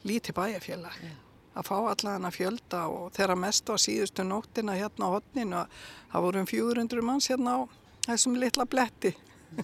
[0.07, 0.97] lítið bæjarfélag.
[1.03, 1.19] Yeah.
[1.53, 5.65] Að fá allan að fjölda og þeirra mest á síðustu nóttina hérna á hodninu
[6.13, 7.59] það voru um 400 manns hérna á
[8.07, 9.13] þessum litla bletti.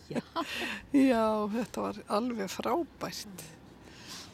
[0.09, 0.21] Já.
[1.11, 1.25] Já,
[1.55, 3.47] þetta var alveg frábært.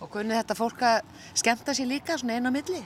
[0.03, 0.99] Og kunni þetta fólk að
[1.31, 2.83] skemta sér líka svona einu á milli?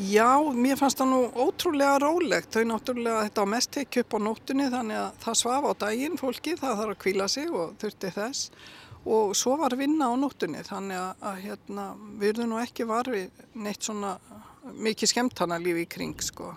[0.00, 2.48] Já, mér fannst það nú ótrúlega rólegt.
[2.54, 6.16] Þau náttúrulega, þetta var mest tekið upp á nóttunni þannig að það svaf á daginn
[6.16, 8.62] fólki, það þarf að kvíla sig og þurfti þess.
[9.02, 11.86] Og svo var vinna á nóttunni þannig að, að hérna,
[12.20, 14.16] við erum nú ekki varfið neitt svona
[14.78, 16.52] mikið skemmtana lífi í kring sko.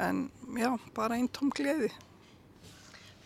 [0.00, 0.24] En
[0.58, 1.92] já, bara einn tóm gleði.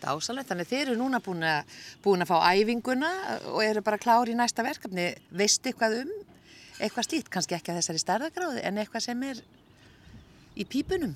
[0.03, 3.09] Dásalegt, þannig þið eru núna búin að, búin að fá æfinguna
[3.49, 5.09] og eru bara klári í næsta verkefni.
[5.33, 6.15] Veistu eitthvað um
[6.79, 9.39] eitthvað slíkt, kannski ekki að þessari starðagráði en eitthvað sem er
[10.55, 11.13] í pípunum?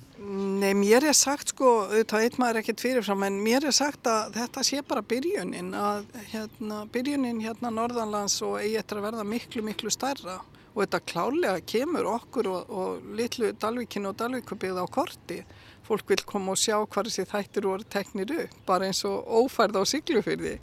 [0.60, 4.36] Nei, mér er sagt sko, auðvitað eitt maður ekkert fyrirfram en mér er sagt að
[4.36, 9.64] þetta sé bara byrjunin að hérna, byrjunin hérna norðanlands og eigi eftir að verða miklu,
[9.66, 15.40] miklu starra og þetta klálega kemur okkur og, og litlu Dalvíkinu og Dalvíkubíð á korti.
[15.88, 19.80] Fólk vil koma og sjá hvað þessi þættir voru teknir upp, bara eins og ófærð
[19.80, 20.60] á siglufyrði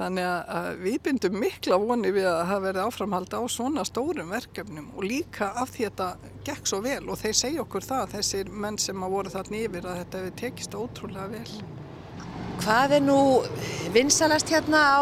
[0.00, 4.86] Þannig að við bindum mikla voni við að það verði áframhaldi á svona stórum verkefnum
[4.94, 8.52] og líka af því að þetta gekk svo vel og þeir segja okkur það, þessir
[8.62, 11.58] menn sem að voru þarna yfir að þetta hefur tekist ótrúlega vel.
[12.62, 13.18] Hvað er nú
[13.92, 15.00] vinsalast hérna á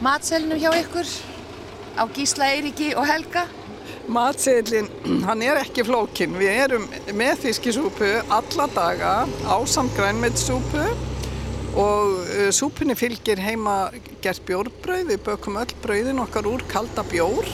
[0.00, 1.12] matselinu hjá ykkur
[2.00, 3.44] á Gísla Eiriki og Helga?
[4.08, 4.88] Matseðlinn,
[5.28, 6.38] hann er ekki flókin.
[6.40, 10.88] Við erum með fiskisúpu alla daga á samgrænmeðsúpu
[11.74, 13.90] og uh, súpunni fylgir heima
[14.24, 15.10] gert bjórbrauð.
[15.12, 17.48] Við bökum öll brauðin okkar úr kalda bjór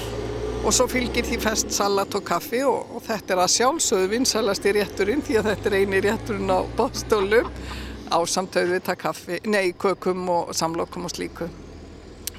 [0.64, 4.72] og svo fylgir því fest salat og kaffi og, og þetta er að sjálfsögðu vinsalasti
[4.78, 7.50] rétturinn því að þetta er eini rétturinn á bóstólum
[8.08, 11.48] á samtöðu við það kaffi, nei, kökum og samlokum og slíku.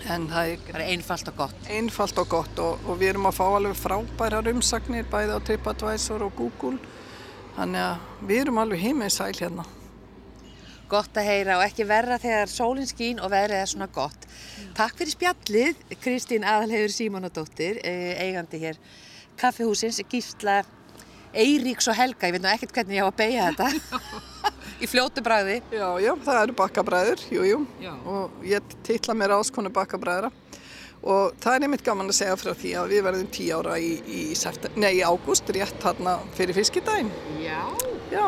[0.05, 1.69] En það er bara einfalt og gott.
[1.73, 6.25] Einfalt og gott og, og við erum að fá alveg frábærar umsagnir bæði á TripAdvisor
[6.27, 6.77] og Google.
[7.55, 9.65] Þannig að við erum alveg heimið sæl hérna.
[10.89, 14.27] Gott að heyra og ekki verra þegar sólinn skín og verið er svona gott.
[14.77, 18.79] Takk fyrir spjallið, Kristín Aðalhegur Símonadóttir, eh, eigandi hér
[19.39, 20.63] kaffihúsins, gísla
[21.35, 23.99] Eiríks og Helga, ég veit nú ekkert hvernig ég á að beigja þetta,
[24.83, 25.57] í fljótu bræði.
[25.73, 27.91] Já, já, það eru bakkabræður, jú, jú, já.
[28.07, 30.31] og ég titla mér áskonu bakkabræðra
[31.05, 33.91] og það er einmitt gaman að segja frá því að við verðum tí ára í,
[34.09, 34.21] í,
[34.79, 37.11] nei, í ágúst, rétt hérna fyrir fiskidaginn.
[37.43, 37.61] Já.
[38.13, 38.25] Já.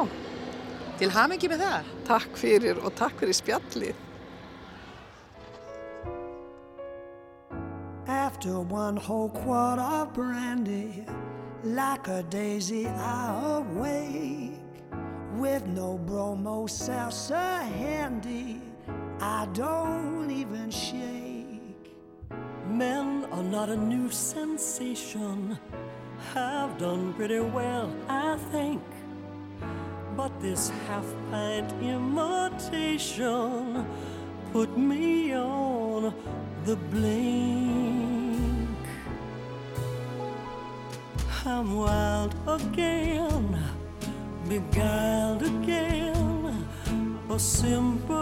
[1.00, 1.97] Til hamingi með það.
[2.08, 4.04] Takk fyrir og takk fyrir spjallið.
[8.08, 11.04] After one whole quart of brandy
[11.64, 14.58] Like a daisy I awake
[15.38, 18.62] With no bromo salsa handy.
[19.20, 21.94] I don't even shake.
[22.68, 25.60] Men are not a new sensation.
[26.34, 28.82] Have done pretty well, I think
[30.18, 33.86] But this half-pint imitation
[34.54, 36.14] Put me on
[36.66, 38.70] the blink.
[41.46, 43.58] I'm wild again,
[44.48, 46.68] beguiled again,
[47.30, 48.17] a simpering,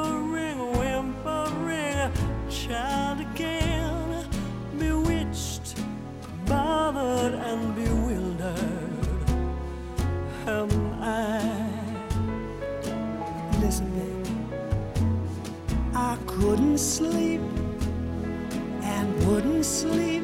[16.77, 17.41] sleep
[18.81, 20.23] and wouldn't sleep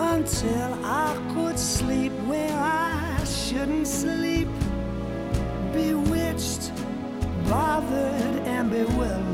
[0.00, 4.48] until I could sleep where I shouldn't sleep.
[5.72, 6.72] Bewitched,
[7.48, 9.33] bothered, and bewildered.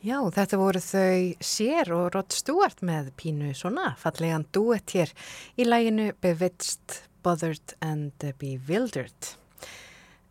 [0.00, 5.12] Já, þetta voru þau Sér og Rod Stewart með pínu svona fallegan duett hér
[5.60, 9.34] í læginu Bewitched, Bothered and Bewildered.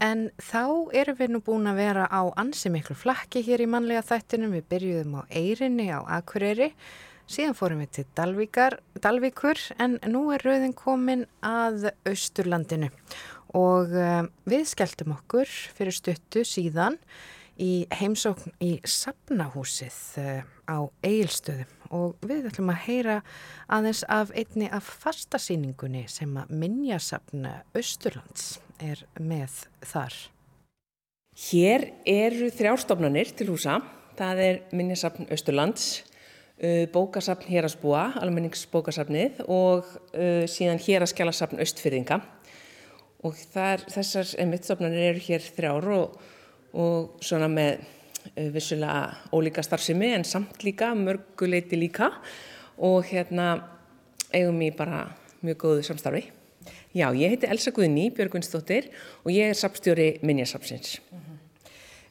[0.02, 4.02] En þá erum við nú búin að vera á ansi miklu flakki hér í mannlega
[4.10, 4.58] þættinum.
[4.58, 6.72] Við byrjuðum á Eirinni á Akureyri,
[7.30, 12.90] síðan fórum við til Dalvíkar, Dalvíkur en nú er rauðin komin að Austurlandinu
[13.54, 15.46] og uh, við skelltum okkur
[15.78, 16.98] fyrir stuttu síðan
[17.60, 23.16] í heimsókn í Sapnahúsið uh, á Eilstöðum og við ætlum að heyra
[23.72, 30.16] aðeins af einni af fastasýningunni sem að Minjasapna Östurlands er með þar.
[31.50, 33.80] Hér eru þrjárstofnanir til húsa.
[34.20, 35.92] Það er Minjasapn Östurlands,
[36.64, 42.22] uh, bókasapn Hérasbúa, almenningsbókasapnið og uh, síðan Héraskjálasapn Östfyrðinga.
[43.28, 46.20] Og þar, þessar mittstofnanir eru hér þrjár og
[46.74, 52.12] og svona með uh, vissulega ólíka starfsemi en samt líka, mörguleiti líka
[52.78, 53.56] og hérna
[54.34, 55.08] eigum ég bara
[55.42, 56.30] mjög góðu samstarfi.
[56.94, 58.90] Já, ég heiti Elsa Guðni Björgvinsdóttir
[59.24, 61.00] og ég er sapstjóri Minjasapsins.
[61.12, 61.38] Uh -huh.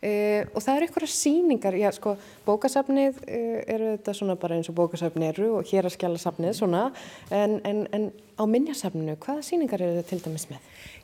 [0.08, 4.68] uh, og það eru ykkur síningar, já sko, bókasafnið uh, eru þetta svona bara eins
[4.68, 6.92] og bókasafnið eru og hér að skjala safnið svona,
[7.30, 10.58] en, en, en á Minjasafninu, hvaða síningar eru þetta til dæmis með?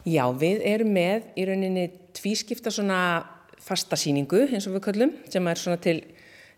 [0.04, 3.26] Já, við erum með í rauninni tvískipta svona
[3.62, 5.98] fasta síningu eins og við köllum sem er svona til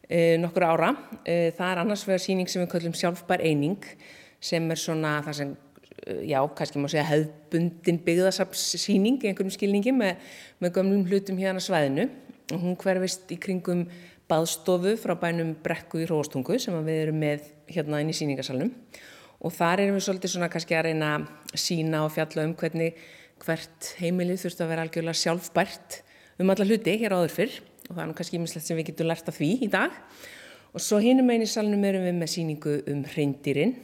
[0.09, 0.93] e, nokkur ára.
[1.25, 3.85] E, það er annars vegar síning sem við köllum sjálfbær eining
[4.41, 5.55] sem er svona það sem,
[6.03, 10.23] e, já, kannski má segja hefðbundin byggðasapssíning í einhverjum skilningi með,
[10.63, 12.09] með gömlum hlutum hérna svæðinu.
[12.55, 13.89] Og hún hverfist í kringum
[14.31, 18.73] baðstofu frá bænum Brekku í Róstungu sem við erum með hérna inn í síningarsalunum
[19.47, 21.27] og þar erum við svolítið svona kannski að reyna að
[21.61, 22.97] sína og fjalla um hvernig
[23.43, 25.99] hvert heimilið þurft að vera algjörlega sjálfbært
[26.41, 29.11] um alla hluti hér áður fyrr og það er nú kannski ímislegt sem við getum
[29.11, 29.95] lært af því í dag.
[30.77, 33.77] Og svo hinnum einn í salnum erum við með síningu um hreindirinn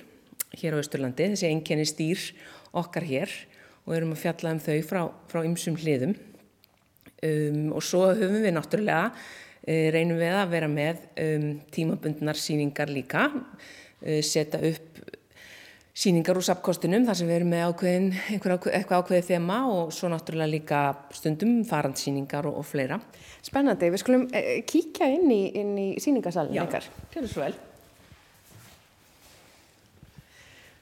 [0.59, 2.27] hér á Östurlandi, þessi enkenni stýr
[2.77, 3.33] okkar hér
[3.87, 4.77] og erum að fjalla um þau
[5.31, 6.13] frá ymsum hliðum.
[7.23, 12.91] Um, og svo höfum við náttúrulega, uh, reynum við að vera með um, tímabundnar síningar
[12.91, 15.03] líka, uh, setja upp
[15.93, 18.07] síningar úr sapkostunum þar sem við erum með ákveðin,
[18.39, 20.81] ákveð, eitthvað ákveðið þema og svo náttúrulega líka
[21.13, 22.97] stundum farandsíningar og, og fleira.
[23.45, 26.89] Spennandi, við skulum eh, kíkja inn í, inn í síningasalinn ykkar.
[26.89, 27.53] Já, kjörðu svo vel.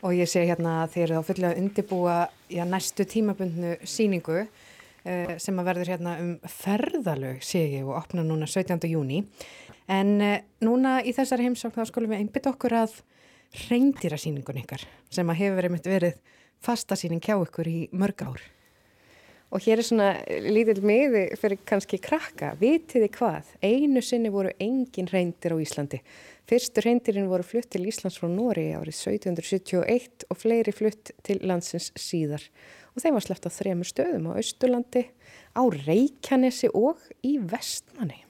[0.06, 2.16] Og ég sé hérna að þið eru þá fullið að undibúa
[2.48, 8.22] já, næstu tímabundnu síningu eh, sem að verður hérna um ferðalög sé ég og opna
[8.24, 8.86] núna 17.
[8.88, 9.24] júni.
[9.90, 13.00] En eh, núna í þessari heimsókn þá skulum við einbytt okkur að
[13.68, 18.42] reyndýrasýningun ykkar sem að hefur verið, verið fastasýning hjá ykkur í mörg ár.
[19.50, 20.10] Og hér er svona
[20.46, 22.52] lítill miði fyrir kannski krakka.
[22.60, 23.48] Vitiði hvað?
[23.66, 25.98] Einu sinni voru engin reyndir á Íslandi.
[26.46, 31.90] Fyrstu reyndirinn voru flutt til Íslands frá Nóri árið 1771 og fleiri flutt til landsins
[31.98, 32.46] síðar.
[32.94, 35.04] Og þeim var sleppt á þremur stöðum á Östurlandi,
[35.54, 38.22] á Reykjanesi og í Vestmanni.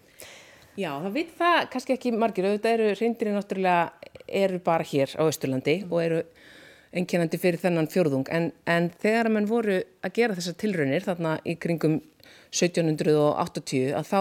[0.80, 2.48] Já, það veit það kannski ekki margir.
[2.54, 5.92] Þetta eru reyndirinn náttúrulega eru bara hér á Östurlandi mm.
[5.92, 6.20] og eru
[6.96, 11.36] einkennandi fyrir þennan fjörðung en, en þegar að mann voru að gera þessar tilraunir þarna
[11.46, 12.00] í kringum
[12.50, 14.20] 1780 að þá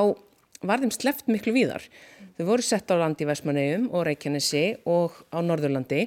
[0.70, 1.86] var þeim sleft miklu víðar.
[1.86, 2.30] Mm.
[2.38, 6.06] Þau voru sett á landi í Vestmannegjum og Reykjanesi og á Norðurlandi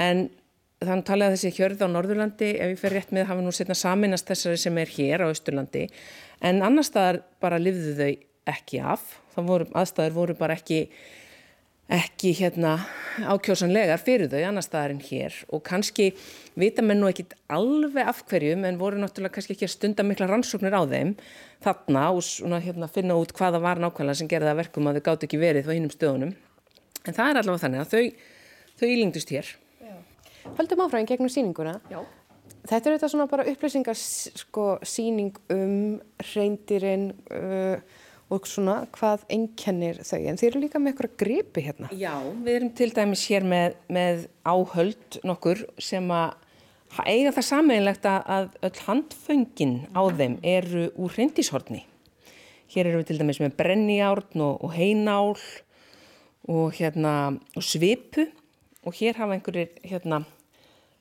[0.00, 0.28] en
[0.84, 4.28] þannig talaði þessi hjörð á Norðurlandi ef ég fer rétt með hafa nú setna saminast
[4.28, 5.86] þessari sem er hér á Östurlandi
[6.44, 8.10] en annar staðar bara livðu þau
[8.46, 9.06] ekki af.
[9.34, 10.80] Það voru, aðstæður voru bara ekki
[11.92, 12.78] ekki hérna
[13.30, 15.34] ákjósanlegar fyrir þau annar staðar en hér.
[15.54, 16.10] Og kannski
[16.58, 20.28] vita menn nú ekki alveg af hverju menn voru náttúrulega kannski ekki að stunda mikla
[20.30, 21.14] rannsóknir á þeim
[21.64, 25.06] þarna og svona, hérna, finna út hvaða var nákvæmlega sem gerði það verkum að þau
[25.08, 26.34] gátt ekki verið á hinnum stöðunum.
[27.06, 28.04] En það er allavega þannig að þau,
[28.80, 29.54] þau ílingdust hér.
[30.56, 32.00] Haldum áfram gegnum síninguna Já.
[32.66, 36.00] Þetta er þetta svona bara upplýsingarsíning sko, um
[36.32, 37.78] reyndirinn uh,
[38.32, 40.20] og svona hvað einkennir þau?
[40.26, 41.90] En þeir eru líka með eitthvað gripi hérna.
[41.94, 46.34] Já, við erum til dæmis hér með, með áhöld nokkur sem að
[47.06, 51.84] eiga það sameinlegt að öll handföngin á þeim eru úr hrindishorni
[52.72, 55.34] hér eru við til dæmis með brenniárn og, og heinál
[56.46, 58.28] og hérna og svipu.
[58.86, 60.22] Og hér hafa einhverjir hérna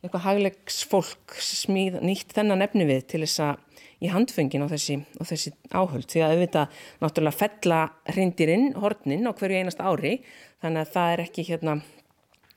[0.01, 3.64] eitthvað haglegs fólk smíð nýtt þennan efni við til þess að
[4.05, 7.81] í handfengin á þessi, á þessi áhöld því að auðvitað náttúrulega fella
[8.13, 10.17] hrindirinn, hornin á hverju einast ári
[10.63, 11.77] þannig að það er ekki hérna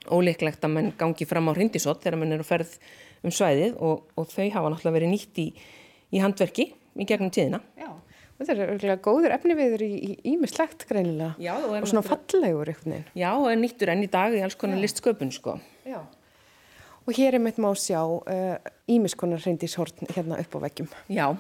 [0.08, 2.76] óleiklegt að mann gangi fram á hrindisott þegar mann er að ferð
[3.26, 5.48] um svæðið og, og þau hafa náttúrulega verið nýtt í,
[6.14, 7.60] í handverki í gegnum tíðina.
[7.78, 7.90] Já,
[8.38, 13.02] Þetta er örgulega góður efni viður í ímislegt greinilega Já, og, og svona fallegur veginn.
[13.18, 15.56] Já, og er nýttur enn í dag í alls konar listsköpun sko.
[15.82, 15.98] Já.
[17.08, 18.02] Og hér er mitt má sjá
[18.84, 20.90] ímiskonar uh, reyndíshorn hérna upp á veggjum.
[21.08, 21.32] Já,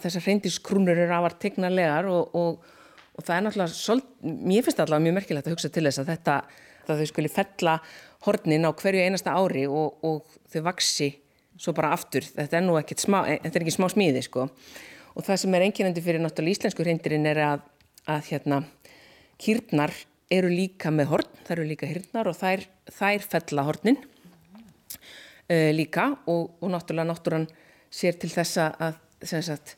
[0.00, 2.64] þessar reyndískrúnur eru afar tegnarlegar og, og,
[3.12, 6.12] og það er náttúrulega, svolít, mér finnst allavega mjög merkilegt að hugsa til þess að
[6.14, 6.38] þetta,
[6.88, 7.76] að þau skuli fella
[8.24, 11.12] hornin á hverju einasta ári og, og þau vaksi
[11.60, 12.24] svo bara aftur.
[12.24, 15.68] Þetta er nú ekkert smá, þetta er ekki smá smíði sko og það sem er
[15.68, 17.64] enginandi fyrir náttúrulega íslensku reyndirinn er að,
[18.08, 18.64] að hérna,
[19.36, 19.92] kýrnar
[20.32, 22.64] eru líka með horn, það eru líka hýrnar og þær,
[22.94, 23.98] þær fella hornin
[25.48, 27.48] uh, líka og, og náttúrulega náttúran
[27.90, 29.76] sér til þessa að sagt,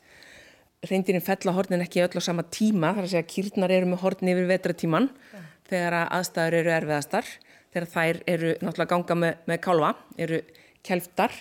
[0.90, 4.02] reyndirinn fella hornin ekki öll á sama tíma, þar að segja að kýrnar eru með
[4.04, 5.42] hornin yfir vetratíman ja.
[5.70, 7.30] þegar að aðstæður eru erfiðastar,
[7.70, 10.40] þegar þær eru náttúrulega ganga með, með kálva, eru
[10.86, 11.36] kelftar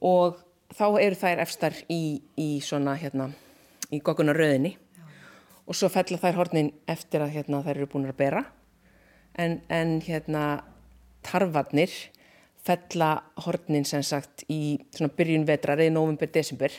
[0.00, 0.40] og
[0.74, 3.30] þá eru þær efstar í, í svona hérna
[3.90, 4.76] í gokunaröðinni
[5.66, 8.44] og svo fell þær hornin eftir að hérna þær eru búin að bera
[9.38, 10.62] en, en hérna
[11.26, 11.92] tarfarnir
[12.66, 13.10] fella
[13.46, 16.74] hornin sem sagt í svona byrjun vetrar eða november, desember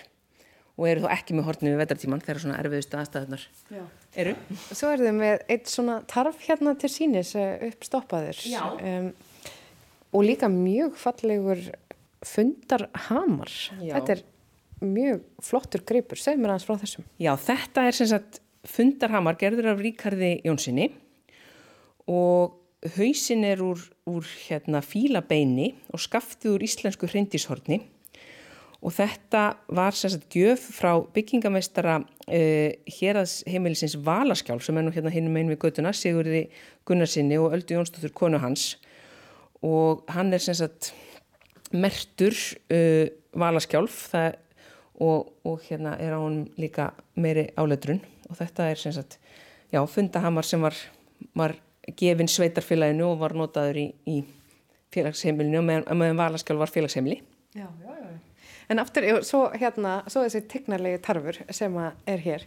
[0.78, 3.82] og eru þó ekki með hornin við vetartíman þegar svona erfiðustu aðstæðunar Já.
[4.24, 4.36] eru.
[4.72, 8.40] Svo er þau með eitt svona tarf hérna til sínis eh, uppstoppaður
[8.82, 9.10] um,
[10.12, 11.64] og líka mjög fallegur
[12.26, 13.52] fundarhamar.
[13.82, 14.24] Þetta er
[14.82, 16.20] mjög flottur greipur.
[16.22, 17.06] Segð mér aðeins frá þessum.
[17.22, 20.92] Já, þetta er sem sagt fundarhamar gerður af Ríkardi Jónssoni
[22.10, 22.61] og
[22.98, 27.82] hausin er úr, úr hérna, fílabeini og skaftið úr íslensku hrindishorni
[28.82, 35.30] og þetta var sagt gjöf frá byggingameistara uh, héraðsheimilisins Valaskjálf sem er nú hérna hinn
[35.34, 36.48] með við göttuna, Sigurði
[36.90, 38.80] Gunnarsinni og Öldu Jónsdóttur konu hans.
[39.62, 40.96] Og hann er sagt
[41.72, 42.34] mertur
[42.74, 43.06] uh,
[43.38, 44.40] valaskjálf það,
[45.02, 48.02] og, og hérna er á hann líka meiri áletrun.
[48.32, 49.20] Og þetta er sagt,
[49.70, 50.78] já, fundahamar sem var,
[51.38, 51.54] var
[51.98, 54.22] gefin sveitarfélaginu og var notaður í, í
[54.94, 57.22] félagsheimilinu og meðan með valaskjálf var félagsheimili.
[57.58, 58.10] Já, já, já.
[58.72, 62.46] En aftur, svo hérna, svo þessi tegnarlegi tarfur sem er hér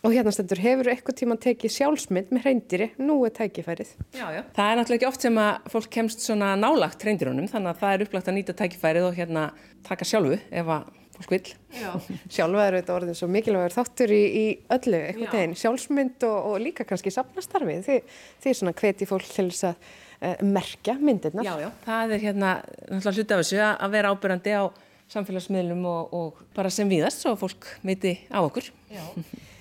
[0.00, 2.86] Og hérna stendur, hefur eitthvað tíma tekið sjálfsmynd með hreindýri?
[3.04, 3.90] Nú er tækifærið.
[4.16, 4.40] Já, já.
[4.56, 7.92] Það er náttúrulega ekki oft sem að fólk kemst svona nálagt hreindýrunum, þannig að það
[7.92, 9.42] er upplagt að nýta tækifærið og hérna
[9.84, 10.88] taka sjálfu ef að
[11.28, 11.42] vil.
[12.34, 14.44] Sjálfa er þetta orðin svo mikilvægur þáttur í, í
[14.76, 15.56] öllu eitthvað teginn.
[15.60, 17.82] Sjálfsmynd og, og líka kannski safnastarfið.
[17.86, 17.98] Þi,
[18.42, 21.46] því svona hveti fólk til þess að uh, merkja myndirnar.
[21.46, 21.70] Já, já.
[21.86, 22.54] Það er hérna
[22.88, 24.64] náttúrulega hluti af þessu að vera ábyrgandi á
[25.10, 28.70] samfélagsmiðlum og, og bara sem viðast svo fólk viti á okkur.
[28.92, 29.02] Já.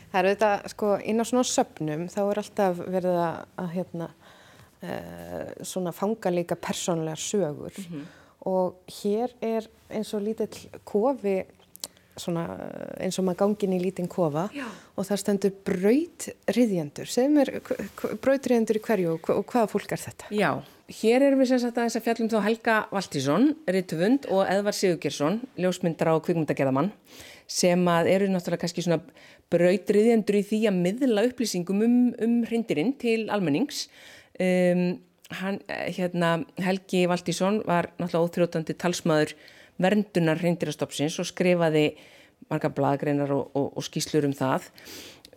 [0.10, 4.07] Það eru þetta, sko, inn á svona söpnum þá er alltaf verið að, að hérna,
[4.82, 4.95] e,
[5.70, 8.07] svona fanga líka persónlegar sögur mm -hmm.
[8.50, 11.38] Og hér er eins og lítill kofi,
[12.20, 12.43] svona
[13.00, 14.66] eins og maður gangin í lítinn kofa Já.
[14.97, 17.08] og það stendur brautriðjendur.
[17.08, 17.54] Segð mér,
[18.20, 20.30] brautriðjendur í hverju og, og hvaða fólk er þetta?
[20.36, 20.52] Já,
[21.00, 25.41] hér erum við sem sagt aðeins að fjallum þá Helga Valtísson, Rittvund og Edvar Sigurgjersson,
[25.62, 26.91] ljósmyndara og kvikmyndagerðamann
[27.50, 29.00] sem að eru náttúrulega kannski svona
[29.50, 33.88] brautriðjendur í því að miðla upplýsingum um, um hrindirinn til almennings.
[34.39, 35.00] Um,
[35.30, 39.36] hann, hérna, Helgi Valdísson var náttúrulega óþrótandi talsmaður
[39.80, 41.86] verndunar hrindirastopsins og skrifaði
[42.50, 44.68] marga bladgreinar og, og, og skýslur um það.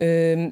[0.03, 0.45] Um,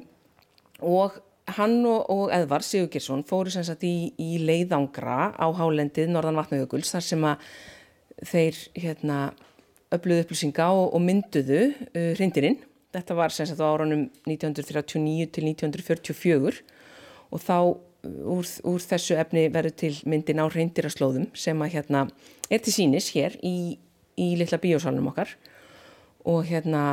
[0.82, 1.18] og
[1.56, 6.94] hann og, og Edvar Sigurgjersson fóru sem sagt í, í leiðangra á hálendið Norðan Vatnajökuls
[6.94, 7.48] þar sem að
[8.32, 9.22] þeir hérna
[9.92, 12.62] öfluðu upplýsinga og, mynduðu uh, hrindirinn
[12.92, 16.60] Þetta var sem sagt á árunum 1939 til 1944
[17.32, 17.56] og þá
[18.02, 22.04] úr, úr þessu efni verður til myndin á reyndirarslóðum sem að hérna
[22.50, 23.78] er til sínis hér í,
[24.18, 25.34] í litla bíósalunum okkar
[26.28, 26.84] og hérna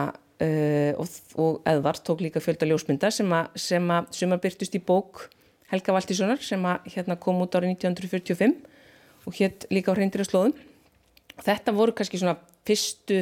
[0.41, 4.78] uh, og, og Eðvart tók líka fjölda ljósmynda sem að, sem að, sem að byrtust
[4.78, 5.28] í bók
[5.70, 8.55] Helga Valtíssonar sem að hérna kom út árið 1945
[9.30, 10.55] og hér líka á reyndirarslóðum.
[11.45, 13.20] Þetta voru kannski svona fyrstu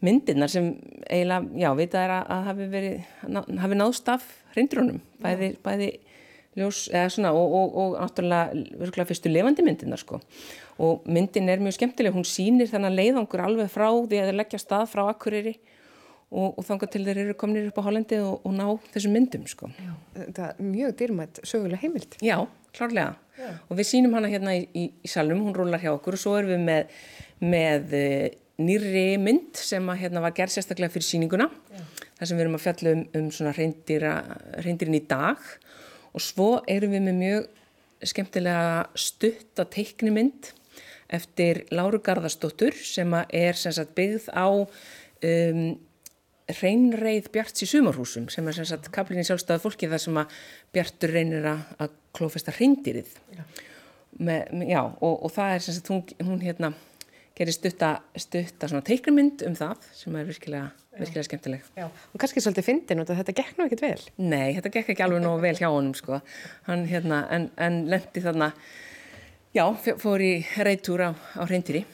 [0.00, 0.70] myndirnar sem
[1.04, 3.10] eiginlega, já, vita er að, að hafi verið,
[3.60, 4.24] hafi náðst af
[4.54, 5.90] hrindrunum, bæði, bæði
[6.58, 10.20] ljós, eða svona, og, og, og náttúrulega, fyrstu levandi myndirnar, sko.
[10.82, 14.38] Og myndin er mjög skemmtileg, hún sýnir þannig að leiðangur alveg frá því að þeir
[14.40, 15.54] leggja stað frá Akureyri
[16.30, 19.70] og, og þanga til þeir eru kominir upp á Hollandi og ná þessum myndum, sko.
[19.78, 22.18] Já, það er mjög dýrmætt sögulega heimild.
[22.24, 22.36] Já,
[22.76, 23.16] klárlega.
[23.40, 23.50] Já.
[23.70, 26.36] Og við sýnum hana hérna í, í, í salnum, hún rúlar hjá okkur og svo
[26.40, 26.96] erum við með,
[27.40, 27.94] með
[28.60, 31.84] nýri mynd sem að, hérna, var gerð sérstaklega fyrir síninguna Já.
[32.18, 35.79] þar sem við erum að fjalla um, um svona reyndirinn í dag og
[36.18, 40.50] svo erum við með mjög skemmtilega stutt að teikni mynd
[41.10, 45.64] eftir Láru Garðarsdóttur sem er sem sagt, byggð á um,
[46.60, 50.38] reynreið Bjarts í sumarhúsum sem er sem sagt kaplinn í sjálfstæðu fólki þar sem að
[50.74, 53.12] Bjartur reynir að, klófesta reyndirið.
[53.36, 53.42] Já.
[54.18, 56.72] Með, með, já, og, og það er sem sagt hún, hún hérna
[57.38, 61.66] gerir stutta, stutta teiknumynd um það sem er virkilega, virkilega skemmtileg.
[61.78, 64.06] Já, og kannski svolítið fyndin og þetta gekk nú ekkert vel.
[64.22, 66.20] Nei, þetta gekk ekki alveg nógu vel hjá honum sko.
[66.68, 68.50] Hann hérna, en, en lendi þarna,
[69.56, 69.64] já,
[70.02, 70.32] fór í
[70.66, 71.84] reytúr á, á reyndýri.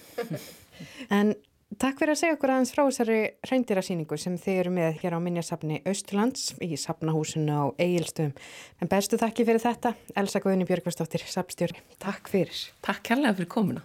[1.19, 1.37] en
[1.77, 3.17] Takk fyrir að segja okkur aðeins frá þessari
[3.51, 8.33] reyndýrasýningu sem þið eru með hér á Minjasafni Östlands í Safnahúsinu á Egilstöðum.
[8.81, 11.83] En bestu takki fyrir þetta, Elsa Guðni Björgvarsdóttir, Safnstjóri.
[12.01, 12.63] Takk fyrir.
[12.87, 13.83] Takk kærlega fyrir komuna.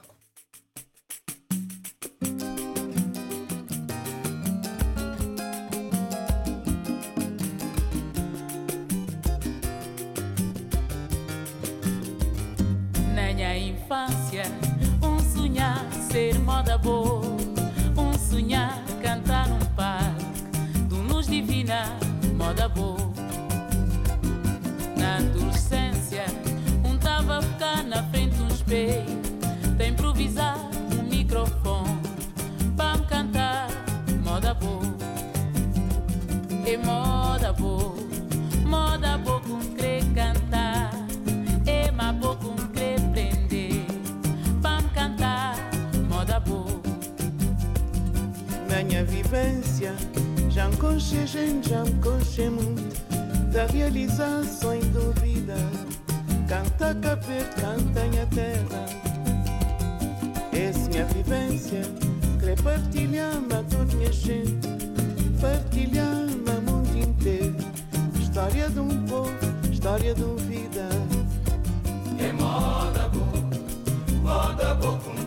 [16.61, 17.21] Moda boa
[18.19, 20.25] sonhar cantar num parque
[20.89, 21.85] de luz divina,
[22.37, 23.11] moda boa.
[24.95, 26.25] Na adolescência,
[26.85, 29.21] um tava a ficar na frente de um espelho,
[29.75, 30.55] de improvisar
[30.99, 31.99] um microfone
[32.77, 33.67] para me cantar,
[34.23, 34.81] moda boa.
[36.63, 37.90] E moda boa,
[49.31, 49.95] vivência
[50.49, 50.67] já
[51.25, 51.85] gente, já
[52.49, 53.01] muito
[53.53, 55.55] da realização em dúvida.
[56.49, 58.85] Canta caber, canta minha terra.
[60.51, 61.81] Essa minha vivência,
[62.41, 64.67] querer partilhar-me a toda minha gente,
[65.39, 67.55] partilhar-me a mundo inteiro.
[68.19, 69.31] História de um povo,
[69.71, 70.89] história de uma vida.
[72.19, 75.20] É moda boa, moda boa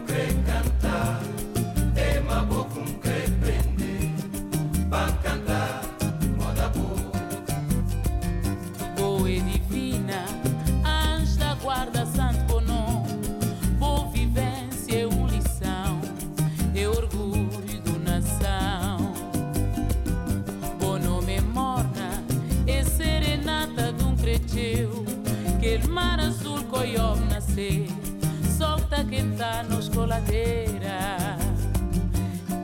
[30.14, 31.36] nos coladeira.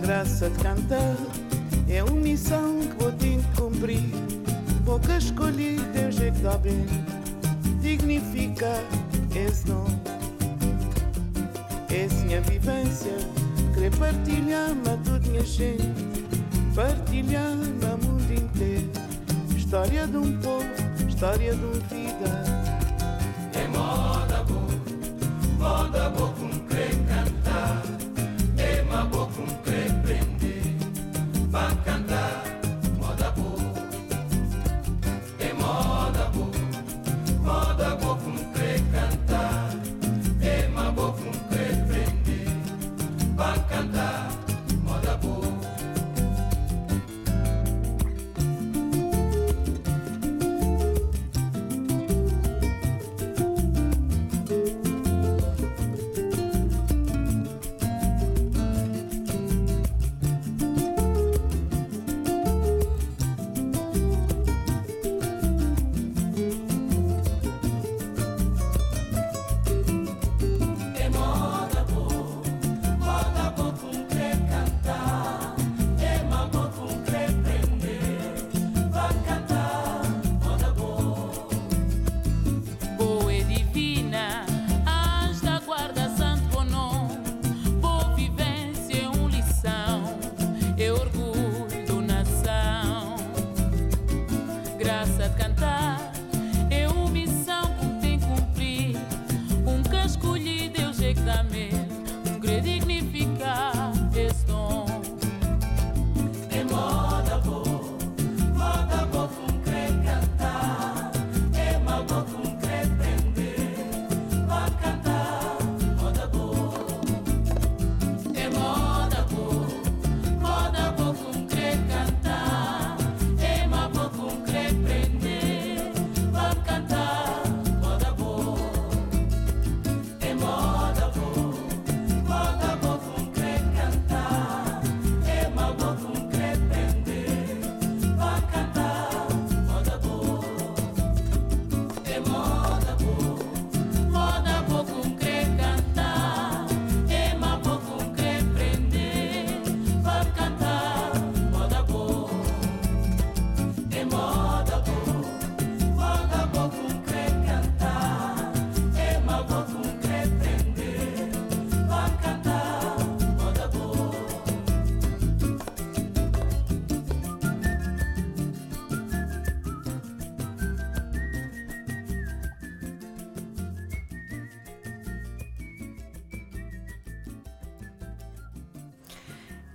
[0.00, 1.16] Graça de cantar
[1.88, 4.02] é uma missão que vou ter que cumprir.
[4.84, 6.86] Pouca escolhi, Deus é que dá bem.
[7.80, 8.82] Dignificar
[9.34, 10.00] esse nome.
[11.90, 13.16] Essa minha vivência,
[13.74, 15.82] querer partilhar-me a toda minha gente.
[16.74, 18.90] Partilhar-me a mundo inteiro.
[19.56, 20.66] História de um povo,
[21.08, 22.44] história de uma vida.
[23.54, 24.70] É moda boa,
[25.58, 26.69] moda boa com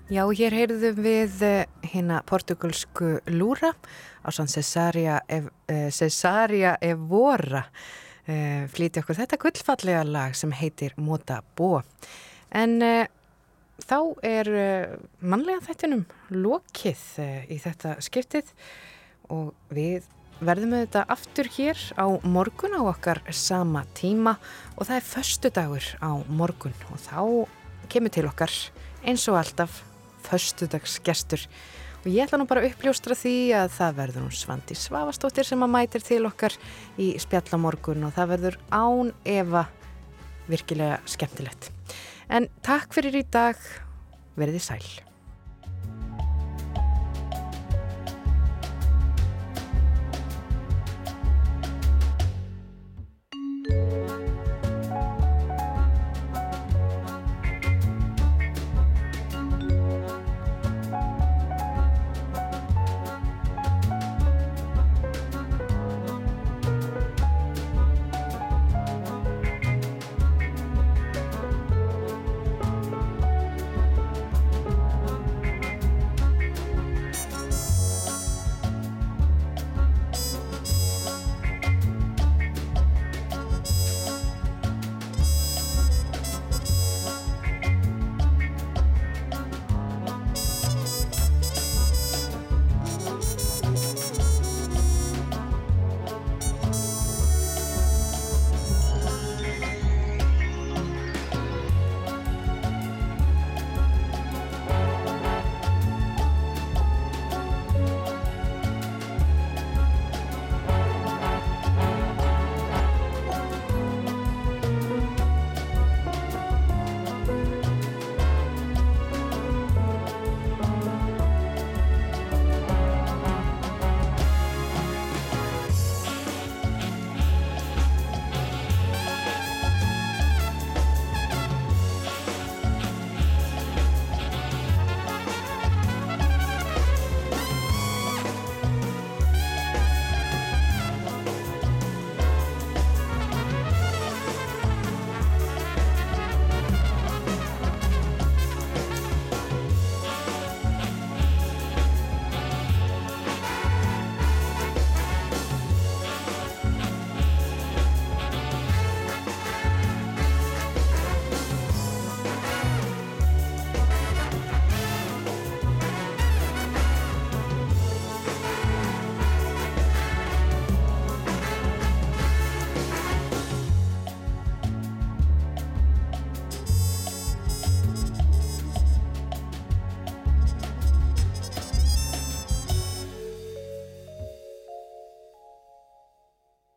[0.05, 1.39] Já, hér heyrðum við
[1.89, 3.71] hérna portugalsku Lúra
[4.21, 11.81] á sann uh, Cesaria Evora uh, flýti okkur þetta gullfallega lag sem heitir Mota Bó.
[12.53, 13.07] En uh,
[13.81, 14.51] þá er
[15.25, 17.01] mannlega þettinum lokið
[17.49, 18.53] í þetta skiptið
[19.33, 20.05] og við
[20.37, 24.37] verðum við þetta aftur hér á morgun á okkar sama tíma
[24.77, 27.19] og það er förstu dagur á morgun og þá
[27.89, 28.53] kemur til okkar
[29.01, 29.81] eins og alltaf
[30.29, 31.45] föstudagsgestur
[32.05, 35.65] og ég ætla nú bara að uppljóstra því að það verður hún Svandi Svavastóttir sem
[35.65, 36.53] að mætir til okkar
[37.01, 39.65] í spjallamorgun og það verður án Eva
[40.45, 41.71] virkilega skemmtilegt.
[42.29, 43.57] En takk fyrir í dag,
[44.37, 45.04] verðið sæl.